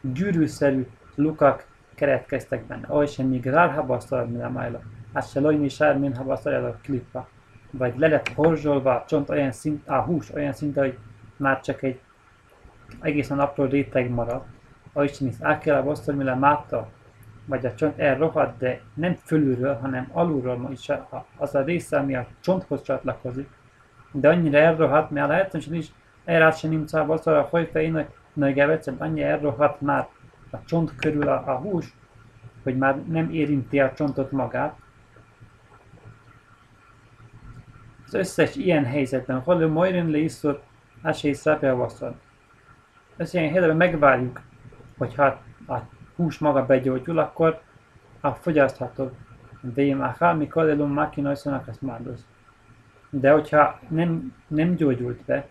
gyűrűszerű 0.00 0.86
lukak 1.14 1.66
keletkeztek 1.94 2.66
benne. 2.66 2.88
Még 3.28 3.46
rárha 3.46 3.86
basszor, 3.86 4.26
mint 4.26 4.42
a 4.42 4.50
májla. 4.50 4.80
Hát 5.14 5.30
se 5.30 5.40
lojni 5.40 5.68
sár, 5.68 5.98
mint 5.98 6.16
ha 6.16 6.24
a 6.32 6.78
klippa. 6.82 7.28
vagy 7.70 7.98
le 7.98 8.08
lett 8.08 8.28
horzsolva 8.28 8.94
a 8.94 9.04
csont 9.06 9.30
olyan 9.30 9.52
szint, 9.52 9.88
a 9.88 10.00
hús 10.00 10.34
olyan 10.34 10.52
szint, 10.52 10.76
hogy 10.76 10.98
már 11.36 11.60
csak 11.60 11.82
egy 11.82 12.00
egészen 13.00 13.38
apró 13.38 13.64
réteg 13.64 14.10
maradt, 14.10 14.46
ahogy 14.92 15.16
is 15.20 15.40
a 16.06 16.12
mire 16.12 16.34
mátta, 16.34 16.88
vagy 17.46 17.66
a 17.66 17.74
csont 17.74 17.98
elrohadt, 17.98 18.58
de 18.58 18.80
nem 18.94 19.14
fölülről, 19.14 19.74
hanem 19.74 20.08
alulról 20.12 20.68
is 20.72 20.88
az 21.36 21.54
a 21.54 21.62
része, 21.62 21.98
ami 21.98 22.14
a 22.14 22.26
csonthoz 22.40 22.82
csatlakozik, 22.82 23.48
de 24.12 24.28
annyira 24.28 24.58
elrohadt, 24.58 25.10
mert 25.10 25.28
lehetősen 25.28 25.74
is 25.74 25.92
elrát 26.24 26.62
nincs 26.62 26.92
a 26.92 27.20
a 27.24 27.48
hajfejének, 27.50 28.10
nagy 28.32 28.80
annyi 28.98 29.22
elrohadt 29.22 29.80
már 29.80 30.08
a 30.50 30.56
csont 30.64 30.96
körül 30.96 31.28
a, 31.28 31.42
a 31.46 31.56
hús, 31.56 31.94
hogy 32.62 32.76
már 32.76 32.96
nem 33.06 33.30
érinti 33.30 33.80
a 33.80 33.92
csontot 33.92 34.30
magát. 34.30 34.76
Az 38.06 38.14
összes 38.14 38.56
ilyen 38.56 38.84
helyzetben, 38.84 39.40
hol 39.40 39.66
majdnem 39.68 40.10
leísztott, 40.10 40.62
esély 41.02 41.32
szerepelvasszon. 41.32 42.20
Ez 43.16 43.34
ilyen 43.34 43.50
helyzetben 43.50 43.76
megvárjuk, 43.76 44.40
hogyha 44.98 45.24
a 45.68 45.78
hús 46.16 46.38
maga 46.38 46.66
begyógyul, 46.66 47.18
akkor 47.18 47.60
a 48.20 48.30
fogyasztható. 48.30 49.10
Vémáha, 49.60 50.34
mikor 50.34 50.68
elum 50.68 50.92
mákinajszonak 50.92 51.68
ezt 51.68 51.82
márdoz. 51.82 52.26
De 53.10 53.32
hogyha 53.32 53.78
nem, 53.88 54.34
nem 54.46 54.74
gyógyult 54.74 55.24
be, 55.24 55.46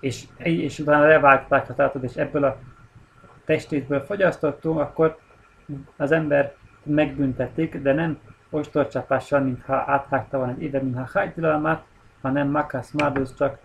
és, 0.00 0.26
és 0.36 0.78
utána 0.78 1.06
levágták 1.06 1.70
a 1.70 1.74
tátat, 1.74 2.02
és 2.02 2.14
ebből 2.14 2.44
a 2.44 2.58
testétből 3.44 4.00
fogyasztottunk, 4.00 4.78
akkor 4.78 5.18
az 5.96 6.12
ember 6.12 6.54
megbüntetik, 6.82 7.76
de 7.76 7.92
nem 7.92 8.18
ostorcsapással, 8.50 9.40
mintha 9.40 9.84
áthágta 9.86 10.36
volna 10.36 10.52
egy 10.52 10.62
éve, 10.62 10.82
mintha 10.82 11.08
hájtilalmát, 11.12 11.84
hanem 12.20 12.48
makas 12.48 12.92
mádus 12.92 13.34
csak 13.34 13.58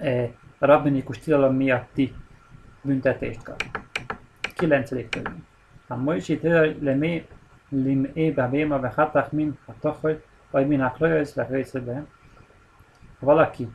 e, 0.00 0.30
rabbinikus 0.60 1.18
tilalom 1.18 1.54
miatti 1.54 2.14
büntetést 2.82 3.42
kap. 3.42 3.62
9. 4.54 4.88
törvény. 4.88 5.44
A 5.86 5.96
Moisi 5.96 6.40
le 6.80 6.94
mé 6.94 7.26
lim 7.68 8.10
ébe 8.12 8.48
véma 8.48 8.80
ve 8.80 8.92
hatach 8.96 9.32
min 9.32 9.58
a 9.66 9.72
tocholy, 9.80 10.22
vagy 10.50 10.68
min 10.68 10.80
a. 10.80 10.96
Valaki 13.18 13.68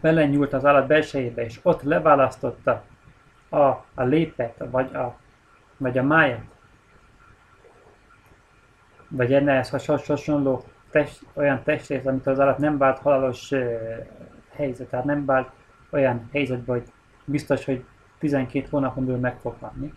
belenyúlt 0.00 0.52
az 0.52 0.64
állat 0.64 0.86
belsejébe, 0.86 1.44
és 1.44 1.60
ott 1.62 1.82
leválasztotta 1.82 2.84
a, 3.48 3.58
a 3.94 4.02
lépet, 4.02 4.64
vagy 4.70 4.94
a, 4.94 5.18
vagy 5.76 5.98
a 5.98 6.02
májat, 6.02 6.44
vagy 9.08 9.32
ennek 9.34 9.68
hasonló 10.06 10.64
test, 10.90 11.26
olyan 11.32 11.62
testrész, 11.62 12.04
amit 12.04 12.26
az 12.26 12.40
állat 12.40 12.58
nem 12.58 12.78
vált 12.78 12.98
halálos 12.98 13.52
helyzet, 14.56 14.88
tehát 14.88 15.04
nem 15.04 15.24
vált 15.24 15.50
olyan 15.90 16.28
helyzetbe, 16.32 16.72
hogy 16.72 16.84
biztos, 17.24 17.64
hogy 17.64 17.84
12 18.18 18.66
hónapon 18.70 19.04
belül 19.04 19.20
meg 19.20 19.36
fog 19.40 19.54
halni. 19.60 19.92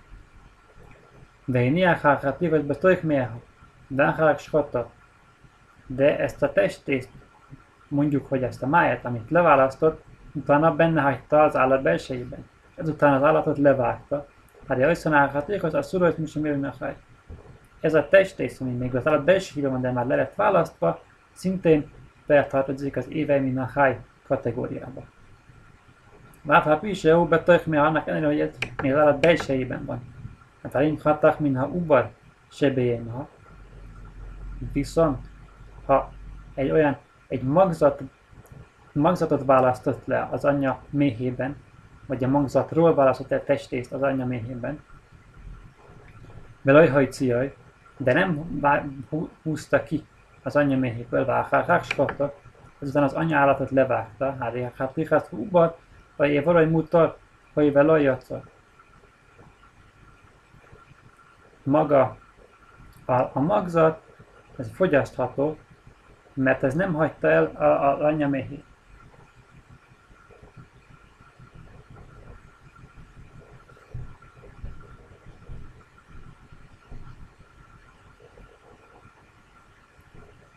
De 1.45 1.63
én 1.63 1.75
ilyen 1.75 1.95
hálkát 1.95 2.39
vagy 2.39 2.63
beszéljük 2.63 3.01
miért? 3.01 3.31
De 3.87 4.03
De 5.85 6.19
ezt 6.19 6.43
a 6.43 6.51
testrészt, 6.53 7.09
mondjuk, 7.87 8.27
hogy 8.27 8.43
ezt 8.43 8.63
a 8.63 8.67
máját, 8.67 9.05
amit 9.05 9.29
leválasztott, 9.29 10.03
utána 10.33 10.75
benne 10.75 11.01
hagyta 11.01 11.43
az 11.43 11.55
állat 11.55 11.81
belsejében. 11.81 12.45
Ezután 12.75 13.13
az 13.13 13.23
állatot 13.23 13.57
levágta. 13.57 14.27
Hát 14.67 14.77
állhaték, 15.13 15.63
az 15.63 15.73
a 15.73 15.81
szurajt 15.81 16.17
mi 16.17 16.25
sem 16.25 16.63
a 16.63 16.83
hely. 16.83 16.95
Ez 17.79 17.93
a 17.93 18.07
testrész, 18.07 18.61
ami 18.61 18.71
még 18.71 18.95
az 18.95 19.07
állat 19.07 19.23
belsejében, 19.23 19.81
de 19.81 19.91
már 19.91 20.05
le 20.05 20.15
lett 20.15 20.35
választva, 20.35 21.03
szintén 21.31 21.91
betartozik 22.25 22.97
az 22.97 23.09
éve 23.09 23.37
a 23.57 23.71
hely 23.75 23.99
kategóriába. 24.27 25.03
Váfá 26.41 26.79
Pise 26.79 27.09
jó 27.09 27.25
betökmi 27.25 27.77
annak 27.77 28.07
ellenére, 28.07 28.27
hogy 28.27 28.39
ez 28.39 28.49
még 28.81 28.91
állat 28.91 29.19
belsejében 29.19 29.85
van. 29.85 30.15
Hát 30.63 30.71
ha 30.71 30.83
én 30.83 30.99
hattak, 31.03 31.39
mintha 31.39 31.67
ubar 31.67 32.09
sebélyén, 32.51 33.27
Viszont, 34.71 35.27
ha 35.85 36.13
egy 36.53 36.71
olyan, 36.71 36.97
egy 37.27 37.43
magzat 37.43 38.01
magzatot 38.97 39.45
választott 39.45 40.05
le 40.05 40.27
az 40.31 40.45
anyja 40.45 40.83
méhében, 40.89 41.55
vagy 42.05 42.23
a 42.23 42.27
magzatról 42.27 42.95
választott 42.95 43.31
el 43.31 43.43
testészt 43.43 43.93
az 43.93 44.01
anyja 44.01 44.25
méhében, 44.25 44.79
belajhajciaj, 46.61 47.55
de 47.97 48.13
nem 48.13 48.59
húzta 49.43 49.83
ki 49.83 50.05
az 50.43 50.55
anyja 50.55 50.77
méhéből, 50.77 51.25
vághákáskotta, 51.25 52.33
azután 52.79 53.03
az 53.03 53.13
anya 53.13 53.37
állatot 53.37 53.69
levágta, 53.69 54.35
hát 54.39 54.73
hát 54.75 55.07
hát 55.09 55.27
húbat, 55.27 55.79
vagy 56.15 56.29
én 56.29 56.43
valahogy 56.43 56.71
mutat, 56.71 57.19
hogy 57.53 57.73
velajatva. 57.73 58.41
Maga 61.63 62.17
a, 63.05 63.13
a 63.13 63.39
magzat, 63.39 64.01
ez 64.57 64.71
fogyasztható, 64.73 65.57
mert 66.33 66.63
ez 66.63 66.73
nem 66.73 66.93
hagyta 66.93 67.27
el 67.27 67.45
az 67.45 67.99
anya 67.99 68.27
méhét. 68.27 68.63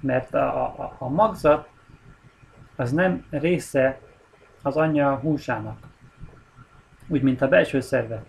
mert 0.00 0.34
a, 0.34 0.64
a, 0.64 0.96
a 0.98 1.08
magzat 1.08 1.68
az 2.80 2.92
nem 2.92 3.26
része 3.30 4.00
az 4.62 4.76
anyja 4.76 5.16
húsának, 5.16 5.78
úgy, 7.08 7.22
mint 7.22 7.42
a 7.42 7.48
belső 7.48 7.80
szerve. 7.80 8.22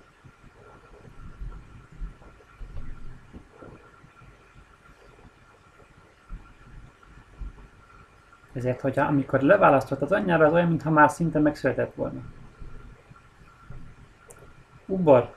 Ezért, 8.54 8.82
hogyha 8.82 9.06
amikor 9.06 9.42
leválasztott 9.42 10.02
az 10.02 10.12
anyjára, 10.12 10.46
az 10.46 10.54
olyan, 10.54 10.68
mintha 10.68 10.90
már 10.90 11.10
szinte 11.10 11.40
megszületett 11.40 11.94
volna. 11.96 12.22
Ubor, 14.86 15.36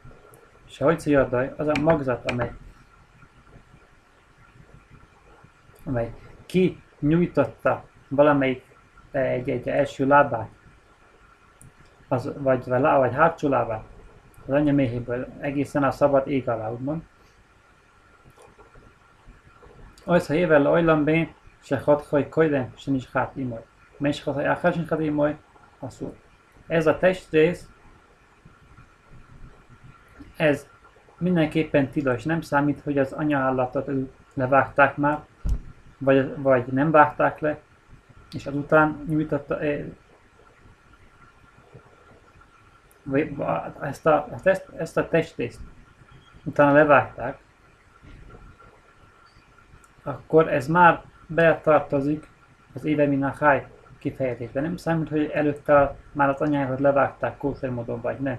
se 0.65 0.85
hogy 0.85 1.13
az 1.57 1.69
a 1.69 1.81
magzat, 1.81 2.31
amely, 2.31 2.53
amely 5.85 6.15
ki 6.47 6.83
nyújtotta 6.99 7.85
valamelyik 8.09 8.74
egy, 9.21 9.51
egy 9.51 9.69
első 9.69 10.07
lábát, 10.07 10.49
az, 12.09 12.33
vagy, 12.39 12.65
vagy, 12.65 12.81
vagy 12.81 13.15
hátsó 13.15 13.49
lábát 13.49 13.85
az 14.47 14.55
anya 14.55 14.73
méhéből 14.73 15.27
egészen 15.41 15.85
a 15.85 15.91
szabad 15.91 16.29
ég 16.29 16.49
alá, 16.49 16.71
úgymond. 16.71 17.03
Az, 20.05 20.27
ha 20.27 20.35
ével 20.35 20.67
ojlan 20.67 21.05
bén, 21.05 21.35
se 21.63 21.79
hat 21.79 22.05
hogy 22.05 22.29
kojdem, 22.29 22.73
se 22.77 22.91
nincs 22.91 23.11
hát 23.13 23.37
imoly. 23.37 23.65
Mens 23.99 24.23
hat, 24.23 24.37
akár 24.37 24.73
sincs 24.73 24.89
hát 24.89 25.01
imoly, 25.01 25.37
szó. 25.89 26.17
Ez 26.67 26.87
a 26.87 26.99
testrész, 26.99 27.69
ez 30.37 30.69
mindenképpen 31.19 31.91
tilos. 31.91 32.23
Nem 32.23 32.41
számít, 32.41 32.81
hogy 32.81 32.99
az 32.99 33.13
anyaállatot 33.13 33.91
levágták 34.35 34.97
már, 34.97 35.21
vagy, 35.99 36.37
vagy 36.37 36.67
nem 36.67 36.91
vágták 36.91 37.39
le, 37.39 37.59
és 38.35 38.47
azután 38.47 39.05
nyújtotta, 39.09 39.61
eh, 39.61 39.85
ezt 43.81 44.07
a, 44.07 44.29
ezt, 44.43 44.69
ezt 44.77 44.97
a 44.97 45.09
testészt 45.09 45.61
utána 46.45 46.73
levágták, 46.73 47.39
akkor 50.03 50.53
ez 50.53 50.67
már 50.67 51.03
betartozik 51.27 52.29
az 52.75 52.85
háj 53.39 53.67
kifejezésbe. 53.99 54.61
Nem 54.61 54.77
számít, 54.77 55.09
hogy 55.09 55.31
előtte 55.35 55.97
már 56.13 56.29
az 56.29 56.41
anyákat 56.41 56.81
levágták 56.81 57.37
kószer 57.37 57.71
módon, 57.71 58.01
vagy 58.01 58.19
nem. 58.19 58.39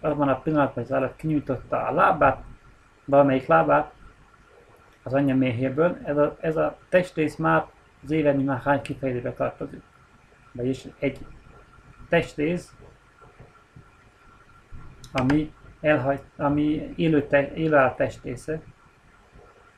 Abban 0.00 0.28
a 0.28 0.40
pillanatban, 0.40 0.74
hogy 0.74 0.82
az 0.82 0.92
állat 0.92 1.16
kinyújtotta 1.16 1.86
a 1.86 1.92
lábát, 1.92 2.42
valamelyik 3.04 3.46
lábát, 3.46 3.92
az 5.02 5.14
anya 5.14 5.34
méhéből, 5.34 5.98
ez 6.04 6.16
a, 6.16 6.36
ez 6.40 6.56
a 6.56 6.76
testrész 6.88 7.36
már 7.36 7.64
az 8.04 8.10
éven 8.10 8.36
már 8.36 8.60
hány 8.60 8.82
kifejezésbe 8.82 9.32
tartozik. 9.32 9.82
Vagyis 10.52 10.84
egy 10.98 11.18
testrész, 12.08 12.72
ami, 15.12 15.52
elhagy, 15.80 16.20
ami 16.36 16.92
élő, 16.96 17.26
te, 17.26 17.54
élő 17.54 17.76
a 17.76 17.94
testrésze, 17.94 18.60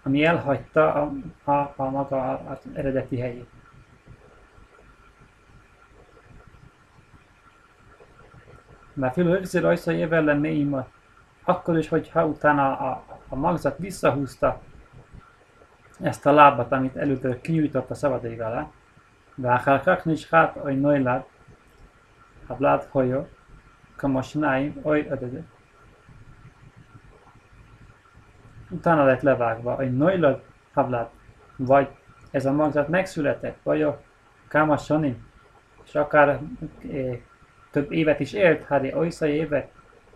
ami 0.03 0.25
elhagyta 0.25 0.95
a, 0.95 1.13
a, 1.51 1.73
a 1.77 1.91
maga 1.91 2.39
az 2.39 2.59
eredeti 2.75 3.19
helyét. 3.19 3.49
Mert 8.93 9.13
fölökszer 9.13 9.63
rajta 9.63 9.93
évvel 9.93 10.39
mélyima, 10.39 10.89
akkor 11.45 11.79
is, 11.79 11.89
hogyha 11.89 12.27
utána 12.27 12.79
a, 12.79 13.05
a 13.29 13.35
magzat 13.35 13.79
visszahúzta 13.79 14.61
ezt 16.02 16.26
a 16.26 16.32
lábat, 16.32 16.72
amit 16.72 16.96
előttől 16.96 17.42
kinyújtott 17.42 17.90
a 17.90 17.94
szabad 17.94 18.26
alá, 18.40 18.64
ואחר 19.40 19.78
כך 19.78 20.08
נשחט 20.08 20.58
אוי 20.58 20.76
נוילד, 20.76 21.22
הבלד 22.50 22.80
הויו, 22.92 23.22
כמו 23.98 24.24
שניים 24.24 24.82
אוי 24.86 25.08
ötödő. 25.10 25.44
Utána 28.72 29.04
lett 29.04 29.22
levágva, 29.22 29.76
hogy 29.76 29.98
noilad 29.98 30.42
hablát, 30.74 31.12
vagy 31.56 31.88
ez 32.32 32.46
a 32.46 32.52
magzat 32.52 32.88
megszületett, 32.88 33.58
vagy 33.64 33.82
a 33.82 34.02
Kamasoni, 34.48 35.22
és 35.86 35.96
akár 35.96 36.30
e, 36.30 36.40
több 37.72 37.92
évet 37.92 38.20
is 38.20 38.34
élt, 38.34 38.64
hát 38.64 38.94
olyszai 38.94 39.32
évet, 39.32 39.72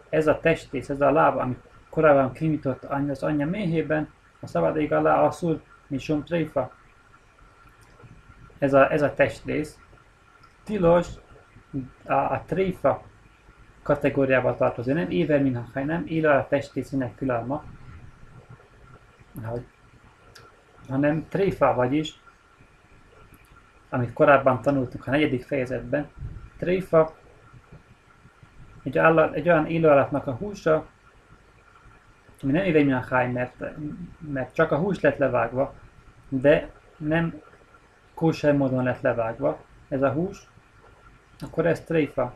ez 0.10 0.28
a 0.28 0.40
testész, 0.40 0.90
ez 0.90 1.02
a 1.02 1.12
lába, 1.12 1.42
amit 1.42 1.60
korábban 1.90 2.32
kinyitott 2.32 2.84
az 2.84 3.24
anyja 3.24 3.48
méhében, 3.48 4.10
a 4.40 4.48
szabad 4.48 4.78
ég 4.78 4.94
alá 4.94 5.22
asszul, 5.22 5.62
misum 5.91 6.25
tréfa, 6.25 6.73
ez 8.59 8.75
a, 8.75 8.93
ez 8.93 9.03
a 9.03 9.15
testrész, 9.15 9.79
tilos 10.65 11.09
a, 12.05 12.13
a 12.15 12.43
tréfa 12.47 13.03
kategóriába 13.83 14.57
tartozó, 14.57 14.93
nem 14.93 15.11
éver 15.11 15.43
minhachaj, 15.43 15.85
nem 15.85 16.05
éle 16.07 16.35
a 16.35 16.47
testrészének 16.49 17.15
tilalma, 17.15 17.65
hanem 20.89 21.27
tréfa 21.29 21.75
vagyis, 21.75 22.21
amit 23.89 24.13
korábban 24.13 24.63
tanultunk 24.63 25.07
a 25.07 25.11
negyedik 25.11 25.45
fejezetben, 25.45 26.09
tréfa 26.59 27.15
egy, 28.83 28.99
állat, 28.99 29.35
egy 29.35 29.49
olyan 29.49 29.67
élőállatnak 29.67 30.27
a 30.27 30.33
húsa, 30.33 30.87
ami 32.43 32.53
nem 32.53 32.65
éve 32.65 32.83
minhachaj, 32.83 33.31
mert, 33.31 33.65
mert 34.19 34.55
csak 34.55 34.73
a 34.73 34.77
hús 34.77 35.01
lett 35.01 35.17
levágva, 35.17 35.75
de 36.31 36.71
nem 36.97 37.41
kóser 38.15 38.57
módon 38.57 38.85
lett 38.85 39.01
levágva 39.01 39.59
ez 39.89 40.03
a 40.03 40.13
hús, 40.13 40.49
akkor 41.41 41.67
ez 41.67 41.81
tréfa. 41.81 42.35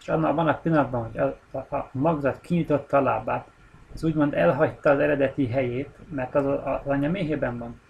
És 0.00 0.08
annak 0.08 0.34
van 0.34 0.48
a 0.48 0.58
pillanatban, 0.58 1.02
hogy 1.02 1.18
a, 1.18 1.38
a, 1.50 1.76
a 1.76 1.90
magzat 1.92 2.40
kinyitotta 2.40 2.96
a 2.96 3.00
lábát, 3.02 3.48
ez 3.94 4.04
úgymond 4.04 4.34
elhagyta 4.34 4.90
az 4.90 4.98
eredeti 4.98 5.46
helyét, 5.46 5.90
mert 6.10 6.34
az, 6.34 6.46
az 6.46 6.80
anya 6.84 7.10
méhében 7.10 7.58
van. 7.58 7.80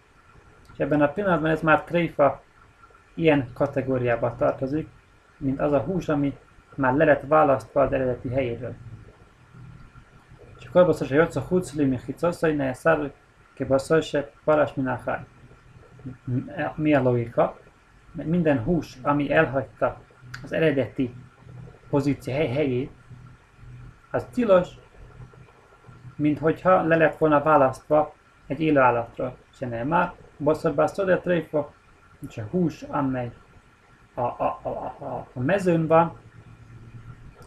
És 0.72 0.78
ebben 0.78 1.02
a 1.02 1.08
pillanatban 1.08 1.50
ez 1.50 1.60
már 1.60 1.84
tréfa 1.84 2.42
ilyen 3.14 3.50
kategóriába 3.54 4.34
tartozik, 4.36 4.88
mint 5.38 5.60
az 5.60 5.72
a 5.72 5.80
hús, 5.80 6.08
ami 6.08 6.36
már 6.74 6.94
le 6.94 7.04
lett 7.04 7.22
választva 7.26 7.82
az 7.82 7.92
eredeti 7.92 8.28
helyéről. 8.28 8.74
És 10.58 10.66
akkor 10.66 10.84
hogy 10.84 11.28
a 11.34 11.40
hucli 11.40 11.84
mi 11.84 11.98
hicoszai 12.06 12.54
ne 12.54 12.72
szár, 13.56 13.66
kebaszol 13.68 14.00
se 14.00 14.30
paras 14.44 14.74
minachár 14.74 15.26
mi 16.74 16.94
a 16.94 17.02
logika? 17.02 17.58
Mert 18.12 18.28
minden 18.28 18.62
hús, 18.62 18.98
ami 19.02 19.32
elhagyta 19.32 20.00
az 20.42 20.52
eredeti 20.52 21.14
pozíció 21.90 22.34
hely 22.34 22.48
helyét, 22.48 22.90
az 24.10 24.26
tilos, 24.32 24.68
mint 26.16 26.38
hogyha 26.38 26.82
le 26.82 26.96
lett 26.96 27.16
volna 27.16 27.42
választva 27.42 28.14
egy 28.46 28.60
élő 28.60 28.78
állatról. 28.78 29.36
Se 29.50 29.66
nem 29.66 29.88
már, 29.88 30.12
szóda 30.84 31.20
tréfa, 31.20 31.72
és 32.28 32.38
a 32.38 32.46
hús, 32.50 32.82
amely 32.82 33.32
a, 34.14 34.20
a, 34.20 34.60
a, 34.62 34.68
a, 34.68 35.26
a 35.34 35.40
mezőn 35.40 35.86
van, 35.86 36.18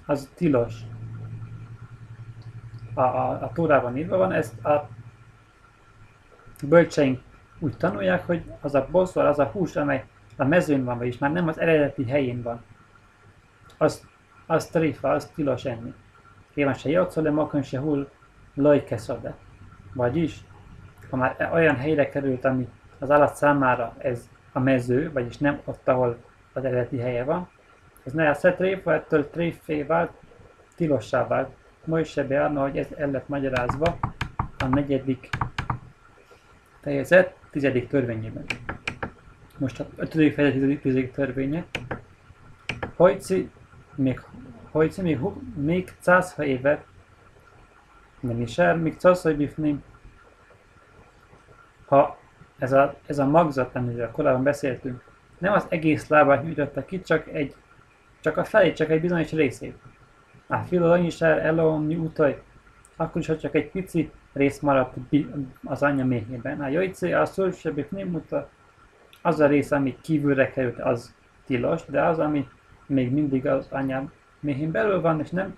az 0.05 0.31
tilos. 0.35 0.81
A, 2.93 3.01
a, 3.01 3.29
a 3.29 3.51
Tórában 3.53 3.97
írva 3.97 4.17
van, 4.17 4.31
ezt 4.31 4.65
a 4.65 4.89
bölcseink 6.67 7.21
úgy 7.59 7.77
tanulják, 7.77 8.25
hogy 8.25 8.43
az 8.61 8.75
a 8.75 8.87
bosszor, 8.91 9.25
az 9.25 9.39
a 9.39 9.45
hús, 9.45 9.75
amely 9.75 10.05
a 10.37 10.45
mezőn 10.45 10.83
van, 10.83 10.97
vagyis 10.97 11.17
már 11.17 11.31
nem 11.31 11.47
az 11.47 11.59
eredeti 11.59 12.05
helyén 12.05 12.41
van, 12.41 12.63
az, 13.77 14.07
az 14.45 14.67
tréfa, 14.67 15.11
az 15.11 15.31
tilos 15.35 15.65
enni. 15.65 15.93
Kíván 16.53 16.73
se 16.73 16.89
játszol, 16.89 17.31
makon 17.31 17.61
se 17.61 17.79
hull 17.79 18.09
lojkeszode. 18.53 19.35
Vagyis, 19.93 20.39
ha 21.09 21.17
már 21.17 21.49
olyan 21.53 21.75
helyre 21.75 22.09
került, 22.09 22.45
ami 22.45 22.67
az 22.99 23.11
állat 23.11 23.35
számára 23.35 23.95
ez 23.97 24.29
a 24.51 24.59
mező, 24.59 25.11
vagyis 25.11 25.37
nem 25.37 25.59
ott, 25.65 25.87
ahol 25.87 26.17
az 26.53 26.65
eredeti 26.65 26.97
helye 26.97 27.23
van, 27.23 27.49
ez 28.03 28.13
ne 28.13 28.29
a 28.29 28.55
tréfa, 28.55 28.93
ettől 28.93 29.29
tréfé 29.29 29.83
vált, 29.83 30.11
tilossá 30.75 31.27
vált. 31.27 31.49
Bearna, 32.27 32.61
hogy 32.61 32.77
ez 32.77 32.87
el 32.97 33.11
lett 33.11 33.27
magyarázva 33.27 33.99
a 34.57 34.65
negyedik 34.67 35.29
fejezet 36.81 37.35
tizedik 37.51 37.87
törvényében. 37.87 38.45
Most 39.57 39.79
a 39.79 39.87
ötödik 39.95 40.33
fejezet 40.33 40.55
tizedik, 40.55 40.81
tizedik 40.81 41.11
törvénye. 41.11 41.65
Hojci 42.95 43.49
még 43.95 44.21
hojci 44.71 45.01
még, 45.01 45.19
még 45.55 45.93
cászha 45.99 46.43
évet, 46.43 46.85
nem 48.19 48.41
is 48.41 48.57
el, 48.57 48.75
még 48.75 48.97
cászha 48.97 49.35
bifnim, 49.35 49.83
ha 51.85 52.17
ez 52.57 52.71
a, 52.71 52.95
ez 53.05 53.19
a 53.19 53.25
magzat, 53.25 53.75
amiről 53.75 54.11
korábban 54.11 54.43
beszéltünk, 54.43 55.03
nem 55.37 55.53
az 55.53 55.65
egész 55.69 56.07
lábát 56.07 56.43
nyújtotta 56.43 56.85
ki, 56.85 57.01
csak 57.01 57.27
egy, 57.27 57.55
csak 58.19 58.37
a 58.37 58.43
felét, 58.43 58.75
csak 58.75 58.89
egy 58.89 59.01
bizonyos 59.01 59.31
részét. 59.31 59.77
A 60.47 60.57
filolanyisár 60.57 61.45
elomni 61.45 61.95
utaj, 61.95 62.41
akkor 62.95 63.21
is, 63.21 63.27
ha 63.27 63.37
csak 63.37 63.55
egy 63.55 63.69
pici 63.69 64.11
rész 64.33 64.59
maradt 64.59 64.95
az 65.63 65.83
anya 65.83 66.05
méhében. 66.05 66.61
A 66.61 66.67
jajcé, 66.67 67.11
a 67.11 67.25
szőrsebbik 67.25 67.91
nem 67.91 68.07
mutat, 68.07 68.49
az 69.21 69.39
a 69.39 69.47
rész, 69.47 69.71
ami 69.71 69.97
kívülre 70.01 70.49
került, 70.49 70.79
az 70.79 71.15
tilos, 71.45 71.85
de 71.85 72.03
az, 72.03 72.19
ami 72.19 72.47
még 72.85 73.11
mindig 73.11 73.47
az 73.47 73.67
anya 73.71 74.11
méhén 74.39 74.71
belül 74.71 75.01
van, 75.01 75.19
és 75.19 75.29
nem 75.29 75.57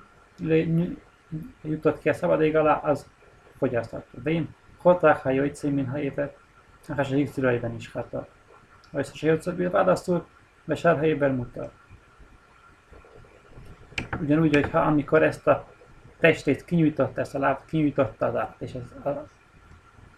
jutott 1.62 2.00
ki 2.00 2.10
a 2.10 2.14
szabad 2.14 2.42
ég 2.42 2.56
alá, 2.56 2.74
az 2.74 3.10
fogyasztható. 3.58 4.20
De 4.24 4.32
én 4.32 4.56
hoták, 4.78 5.18
ha 5.18 5.30
jajcé, 5.30 5.70
mint 5.70 5.90
ha 5.90 6.00
évet, 6.00 6.38
a 6.88 7.02
hívszülőiben 7.02 7.76
is 7.76 7.92
hata. 7.92 8.28
Vagy 8.92 9.10
a 9.14 9.18
jajcé, 9.26 9.66
választul, 9.66 10.26
Besárhelyében 10.66 11.36
mutat. 11.36 11.72
Ugyanúgy, 14.22 14.54
hogy 14.54 14.70
ha 14.70 14.80
amikor 14.80 15.24
ezt 15.24 15.48
a 15.48 15.71
testét 16.22 16.66
kinyújtotta, 16.66 17.22
ezt 17.22 17.36
a 17.36 17.40
lábat 17.40 17.66
kinyújtotta 17.66 18.40
át, 18.40 18.56
és 18.58 18.74
ez, 18.74 19.06
a, 19.06 19.28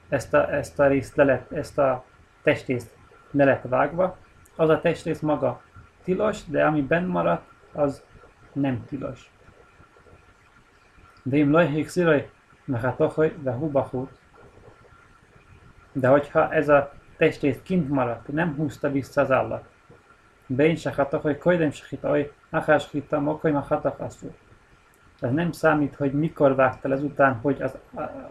ezt, 0.09 0.33
a, 0.33 0.53
ezt 0.53 0.79
a 0.79 0.87
részt 0.87 1.15
le 1.15 1.23
lett, 1.23 1.51
ezt 1.51 1.77
a 1.77 2.05
testét 2.41 2.83
le 3.31 3.43
lett 3.43 3.63
vágva, 3.67 4.17
az 4.55 4.69
a 4.69 4.79
testrész 4.79 5.19
maga 5.19 5.61
tilos, 6.03 6.45
de 6.45 6.65
ami 6.65 6.81
benn 6.81 7.05
maradt, 7.05 7.45
az 7.71 8.03
nem 8.53 8.85
tilos. 8.85 9.31
De 11.23 11.37
im 11.37 11.51
lojhék 11.51 11.87
sziraj, 11.87 12.29
mehatohoj, 12.65 13.35
de 13.41 13.51
hubahut. 13.51 14.09
De 15.91 16.07
hogyha 16.07 16.53
ez 16.53 16.69
a 16.69 16.93
testrész 17.17 17.59
kint 17.63 17.89
maradt, 17.89 18.27
nem 18.27 18.55
húzta 18.55 18.91
vissza 18.91 19.21
az 19.21 19.31
állat, 19.31 19.71
Bein 20.47 20.75
se 20.75 20.91
hatohoj, 20.91 21.37
kojdem 21.37 21.71
se 21.71 21.85
hitoj, 21.89 22.31
nachás 22.49 22.91
hitam, 22.91 23.27
okoj, 23.27 23.51
ma 23.51 23.59
hatakasszul 23.59 24.33
ez 25.19 25.31
nem 25.31 25.51
számít, 25.51 25.95
hogy 25.95 26.13
mikor 26.13 26.55
vágtál 26.55 26.93
ezután, 26.93 27.39
hogy 27.41 27.61
az, 27.61 27.77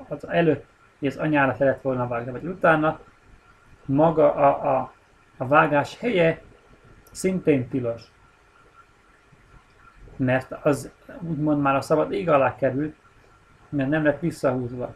az 0.09 0.29
előtt 0.29 0.65
az 1.01 1.17
anyára 1.17 1.57
kellett 1.57 1.83
volna 1.83 2.09
vágni, 2.09 2.31
vagy 2.31 2.45
utána 2.45 2.99
maga 3.85 4.35
a, 4.35 4.77
a, 4.77 4.93
a 5.37 5.47
vágás 5.47 5.99
helye 5.99 6.43
szintén 7.11 7.69
tilos. 7.69 8.03
Mert 10.17 10.53
az 10.63 10.91
úgymond 11.21 11.63
már 11.63 11.77
a 11.77 11.81
szabad 11.81 12.13
ég 12.13 12.29
alá 12.29 12.57
került, 12.57 12.97
mert 13.69 13.89
nem 13.89 14.05
lett 14.05 14.21
visszahúzva. 14.21 14.95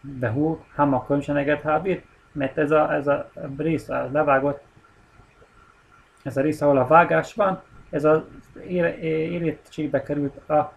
De 0.00 0.30
hú, 0.30 0.64
hamakon 0.74 1.20
se 1.20 1.32
neged 1.32 1.60
hábít, 1.60 2.06
mert 2.32 2.58
ez 2.58 2.70
a, 2.70 2.92
ez 2.92 3.06
a 3.06 3.30
rész, 3.56 3.88
a 3.88 4.08
levágott, 4.12 4.62
ez 6.22 6.36
a 6.36 6.40
rész, 6.40 6.60
ahol 6.60 6.78
a 6.78 6.86
vágás 6.86 7.34
van, 7.34 7.62
ez 7.90 8.04
az 8.04 8.22
érettségbe 8.60 10.02
került 10.02 10.48
a, 10.48 10.72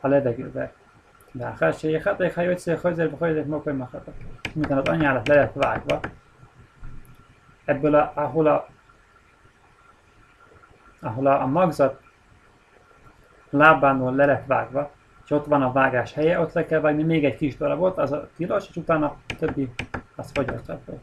a 0.00 0.08
levegőbe. 0.08 0.72
De 1.32 1.46
a 1.46 1.54
hátsége 1.58 2.02
haték, 2.02 2.34
ha 2.34 2.40
jöjjtsz, 2.40 2.80
hogy 2.80 3.14
hajzek 3.18 3.46
makoly 3.46 3.72
mahatak. 3.72 4.14
Miután 4.54 4.78
az 4.78 4.88
anyálat 4.88 5.28
le 5.28 5.34
lett 5.34 5.54
vágva, 5.54 6.00
ebből 7.64 7.94
a, 7.94 8.12
ahol 8.14 8.46
a 8.46 8.68
ahol 11.02 11.26
a, 11.26 11.42
a 11.42 11.46
magzat 11.46 12.00
lábánól 13.50 14.14
le 14.14 14.24
lett 14.24 14.46
vágva, 14.46 14.90
és 15.24 15.30
ott 15.30 15.46
van 15.46 15.62
a 15.62 15.72
vágás 15.72 16.12
helye, 16.12 16.40
ott 16.40 16.52
le 16.52 16.64
kell 16.64 16.80
vágni 16.80 17.02
még 17.02 17.24
egy 17.24 17.36
kis 17.36 17.56
darabot, 17.56 17.98
az 17.98 18.12
a 18.12 18.28
tilos, 18.36 18.68
és 18.68 18.76
utána 18.76 19.06
a 19.06 19.34
többi 19.38 19.70
az 20.16 20.30
fogyasztható. 20.34 21.00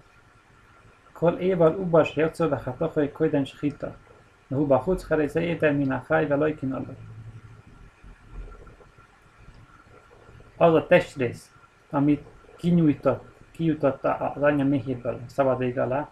Kol 1.13 1.33
éval 1.33 1.75
ubas 1.75 2.15
játszol, 2.15 2.61
hát 2.65 2.93
hogy 2.93 3.11
koiden 3.11 3.45
hita. 3.59 3.95
Nuhu 4.49 4.65
Bahut 4.65 5.03
Harezaieten 5.03 5.75
Minachai 5.75 6.25
Velaikin 6.25 6.73
Allah. 6.73 6.95
Az 10.57 10.73
a 10.73 10.87
testrész, 10.87 11.51
amit 11.89 12.25
kinyújtott, 12.57 13.23
kijutatta 13.51 14.15
az 14.15 14.41
anya 14.41 14.63
méhéből 14.63 15.19
szabad 15.25 15.61
ég 15.61 15.79
alá, 15.79 16.09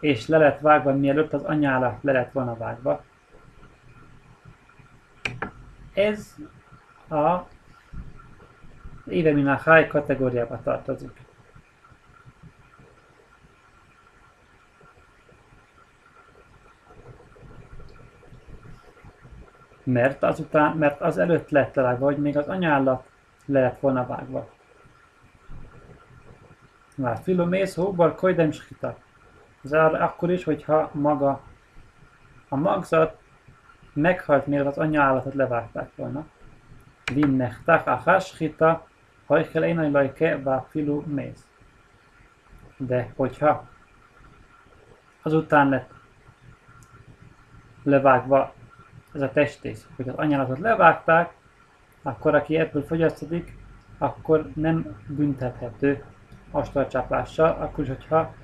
és 0.00 0.26
le 0.26 0.38
lett 0.38 0.60
vágva, 0.60 0.92
mielőtt 0.92 1.32
az 1.32 1.42
anya 1.42 1.76
alá 1.76 1.98
le 2.00 2.12
lett 2.12 2.32
volna 2.32 2.56
vágva. 2.56 3.04
Ez 5.94 6.34
a 7.10 7.48
Éve 9.06 9.32
Minachai 9.32 9.86
kategóriába 9.86 10.60
tartozik. 10.62 11.25
Mert 19.86 20.22
azután, 20.22 20.76
mert 20.76 21.00
az 21.00 21.18
előtt 21.18 21.50
lett 21.50 21.74
levágva, 21.74 22.04
hogy 22.04 22.18
még 22.18 22.36
az 22.36 22.48
anyállat 22.48 23.08
le 23.44 23.60
lett 23.60 23.80
volna 23.80 24.06
vágva. 24.06 24.48
Már 26.96 27.18
filomész 27.22 27.74
hóval 27.74 28.14
kojdem 28.14 28.50
skita. 28.50 28.96
Ez 29.64 29.72
akkor 29.72 30.30
is, 30.30 30.44
hogyha 30.44 30.90
maga 30.92 31.40
a 32.48 32.56
magzat 32.56 33.20
meghalt, 33.92 34.46
mielőtt 34.46 34.66
az 34.66 34.78
anyállatot 34.78 35.34
levágták 35.34 35.90
volna. 35.96 36.26
Vinnechtak 37.12 37.86
a 37.86 37.94
haskita, 37.94 38.86
hajkel 39.26 39.64
én 39.64 39.90
lajke 39.90 40.42
vá 40.42 40.66
filu 40.70 41.02
mész. 41.06 41.46
De 42.76 43.12
hogyha 43.16 43.68
azután 45.22 45.68
lett 45.68 45.90
levágva 47.82 48.54
ez 49.16 49.22
a 49.22 49.32
testész. 49.32 49.86
Hogy 49.96 50.08
az 50.08 50.14
anyálatot 50.14 50.58
levágták, 50.58 51.32
akkor 52.02 52.34
aki 52.34 52.56
ebből 52.56 52.82
fogyasztodik, 52.82 53.56
akkor 53.98 54.50
nem 54.54 54.96
büntethető 55.06 56.04
astalcsapással, 56.50 57.50
akkor 57.60 57.84
is, 57.84 57.90
hogyha 57.90 58.34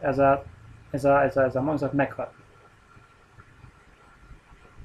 ez 0.00 0.18
a, 0.18 0.44
ez 0.90 1.04
a, 1.04 1.22
ez 1.22 1.36
a, 1.36 1.42
ez 1.42 1.56
a 1.56 1.60
magzat 1.60 1.92
meghal. 1.92 2.32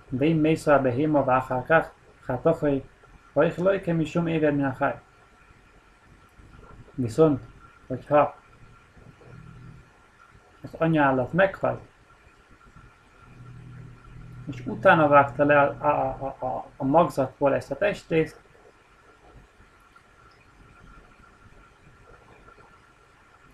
De 0.09 0.25
én 0.25 0.35
mész 0.35 0.67
a 0.67 0.81
behéma 0.81 1.23
váhákák, 1.23 1.91
hát 2.25 2.45
ahely, 2.45 2.83
ha 3.33 3.45
ich 3.45 3.57
lajkem 3.57 3.99
is 3.99 4.13
jom 4.13 4.27
éved 4.27 4.59
a 4.59 4.75
háj. 4.79 4.99
Viszont, 6.95 7.41
hogyha 7.87 8.35
az 10.61 10.73
anyaállat 10.73 11.33
meghalt, 11.33 11.81
és 14.51 14.65
utána 14.65 15.07
vágta 15.07 15.45
le 15.45 15.61
a, 15.61 15.75
a, 15.79 16.17
a, 16.19 16.45
a, 16.45 16.65
a 16.77 16.83
magzatból 16.85 17.53
ezt 17.55 17.71
a 17.71 17.77
testést, 17.77 18.41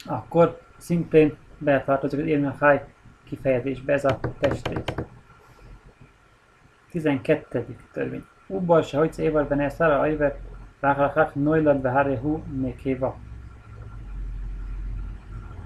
akkor 0.06 0.62
szintén 0.78 1.38
beletartozik 1.58 2.20
az 2.20 2.26
élmény 2.26 2.56
háj 2.60 2.86
kifejezésbe 3.24 3.94
ez 3.94 4.06
a 4.06 4.20
testrész. 4.40 4.84
12. 6.90 7.78
törvény. 7.92 8.26
Ubbar 8.48 8.84
se 8.84 8.98
hogy 8.98 9.20
évar 9.20 9.48
benne 9.48 9.70
szára 9.70 10.00
ajver, 10.00 10.38
vágrakák 10.80 11.36
nojlad 11.36 11.78
behárehu 11.78 12.38
nékéva. 12.38 13.18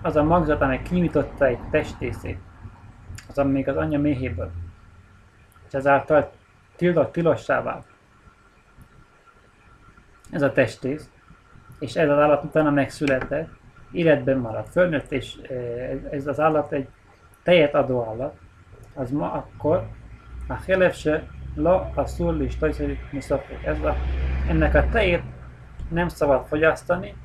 Az 0.01 0.15
a 0.15 0.23
magzat, 0.23 0.62
amely 0.62 0.81
kinyitotta 0.81 1.45
egy 1.45 1.59
testrészét, 1.69 2.39
az 3.27 3.38
még 3.45 3.67
az 3.69 3.75
anyja 3.75 3.99
méhéből, 3.99 4.51
ezáltal 5.73 6.31
tiltott 6.75 7.12
tilossá 7.12 7.62
vált. 7.62 7.86
Ez 10.31 10.41
a 10.41 10.51
testész, 10.51 11.09
és 11.79 11.95
ez 11.95 12.09
az 12.09 12.17
állat 12.17 12.43
utána 12.43 12.69
megszületett, 12.69 13.49
életben 13.91 14.38
marad, 14.38 14.67
fölnőtt, 14.67 15.12
és 15.12 15.36
ez 16.12 16.27
az 16.27 16.39
állat 16.39 16.71
egy 16.71 16.88
tejet 17.43 17.73
adó 17.73 18.03
állat, 18.03 18.38
az 18.93 19.12
ma 19.12 19.31
akkor 19.31 19.88
a 20.47 20.53
helef 20.53 20.95
se 20.95 21.27
la 21.55 21.91
a 21.95 22.05
szurli 22.05 22.43
is 22.43 22.57
Ez 23.63 23.79
a, 23.79 23.95
ennek 24.47 24.75
a 24.75 24.89
tejét 24.89 25.23
nem 25.89 26.07
szabad 26.07 26.45
fogyasztani, 26.45 27.15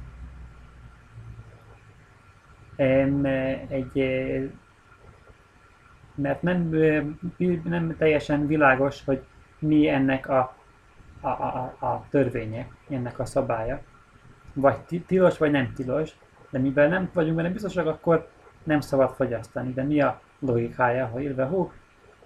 egy, 3.68 3.98
mert 6.18 6.42
nem, 6.42 6.74
nem 7.64 7.96
teljesen 7.98 8.46
világos, 8.46 9.04
hogy 9.04 9.22
mi 9.58 9.88
ennek 9.88 10.28
a, 10.28 10.54
a, 11.20 11.28
a, 11.28 11.76
a 11.78 12.04
törvénye, 12.10 12.68
ennek 12.90 13.18
a 13.18 13.24
szabálya. 13.24 13.80
Vagy 14.52 15.02
tilos, 15.06 15.38
vagy 15.38 15.50
nem 15.50 15.72
tilos. 15.74 16.10
De 16.50 16.58
mivel 16.58 16.88
nem 16.88 17.10
vagyunk 17.12 17.36
benne 17.36 17.50
biztosak, 17.50 17.86
akkor 17.86 18.28
nem 18.62 18.80
szabad 18.80 19.10
fogyasztani. 19.10 19.72
De 19.72 19.82
mi 19.82 20.00
a 20.00 20.20
logikája, 20.38 21.06
hogy 21.06 21.22
írve 21.22 21.46
hú, 21.46 21.72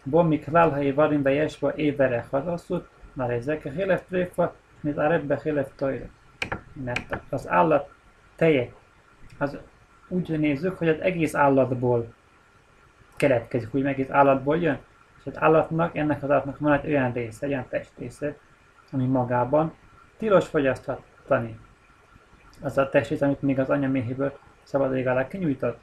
bomik 0.02 0.46
lálhai 0.46 0.92
varin 0.92 1.22
bejesva 1.22 1.74
évere 1.74 2.26
hazaszút, 2.30 2.88
már 3.12 3.30
ezek 3.30 3.64
a 3.64 3.70
hélef 3.70 4.02
tréfa, 4.08 4.54
mint 4.80 4.98
a 4.98 5.06
redbe 5.06 5.40
hélef 5.42 5.70
tojra. 5.76 6.06
Mert 6.72 7.16
az 7.28 7.48
állat 7.48 7.90
teje, 8.36 8.72
az 9.38 9.58
úgy 10.08 10.38
nézzük, 10.38 10.78
hogy 10.78 10.88
az 10.88 11.00
egész 11.00 11.34
állatból 11.34 12.14
keletkezik, 13.22 13.74
úgy 13.74 13.84
egész 13.84 14.10
állatból 14.10 14.58
jön, 14.58 14.78
és 15.18 15.26
az 15.26 15.40
állatnak, 15.40 15.96
ennek 15.96 16.22
az 16.22 16.30
állatnak 16.30 16.58
van 16.58 16.72
egy 16.72 16.86
olyan 16.86 17.12
része, 17.12 17.46
egy 17.46 17.52
olyan 17.52 17.68
testrésze, 17.68 18.36
ami 18.92 19.06
magában 19.06 19.74
tilos 20.16 20.46
fogyasztani 20.46 21.58
az 22.60 22.78
a 22.78 22.88
testét, 22.88 23.22
amit 23.22 23.42
még 23.42 23.58
az 23.58 23.70
anyaméhéből 23.70 24.38
szabad 24.62 24.96
ég 24.96 25.06
alá 25.06 25.28
kinyújtott. 25.28 25.80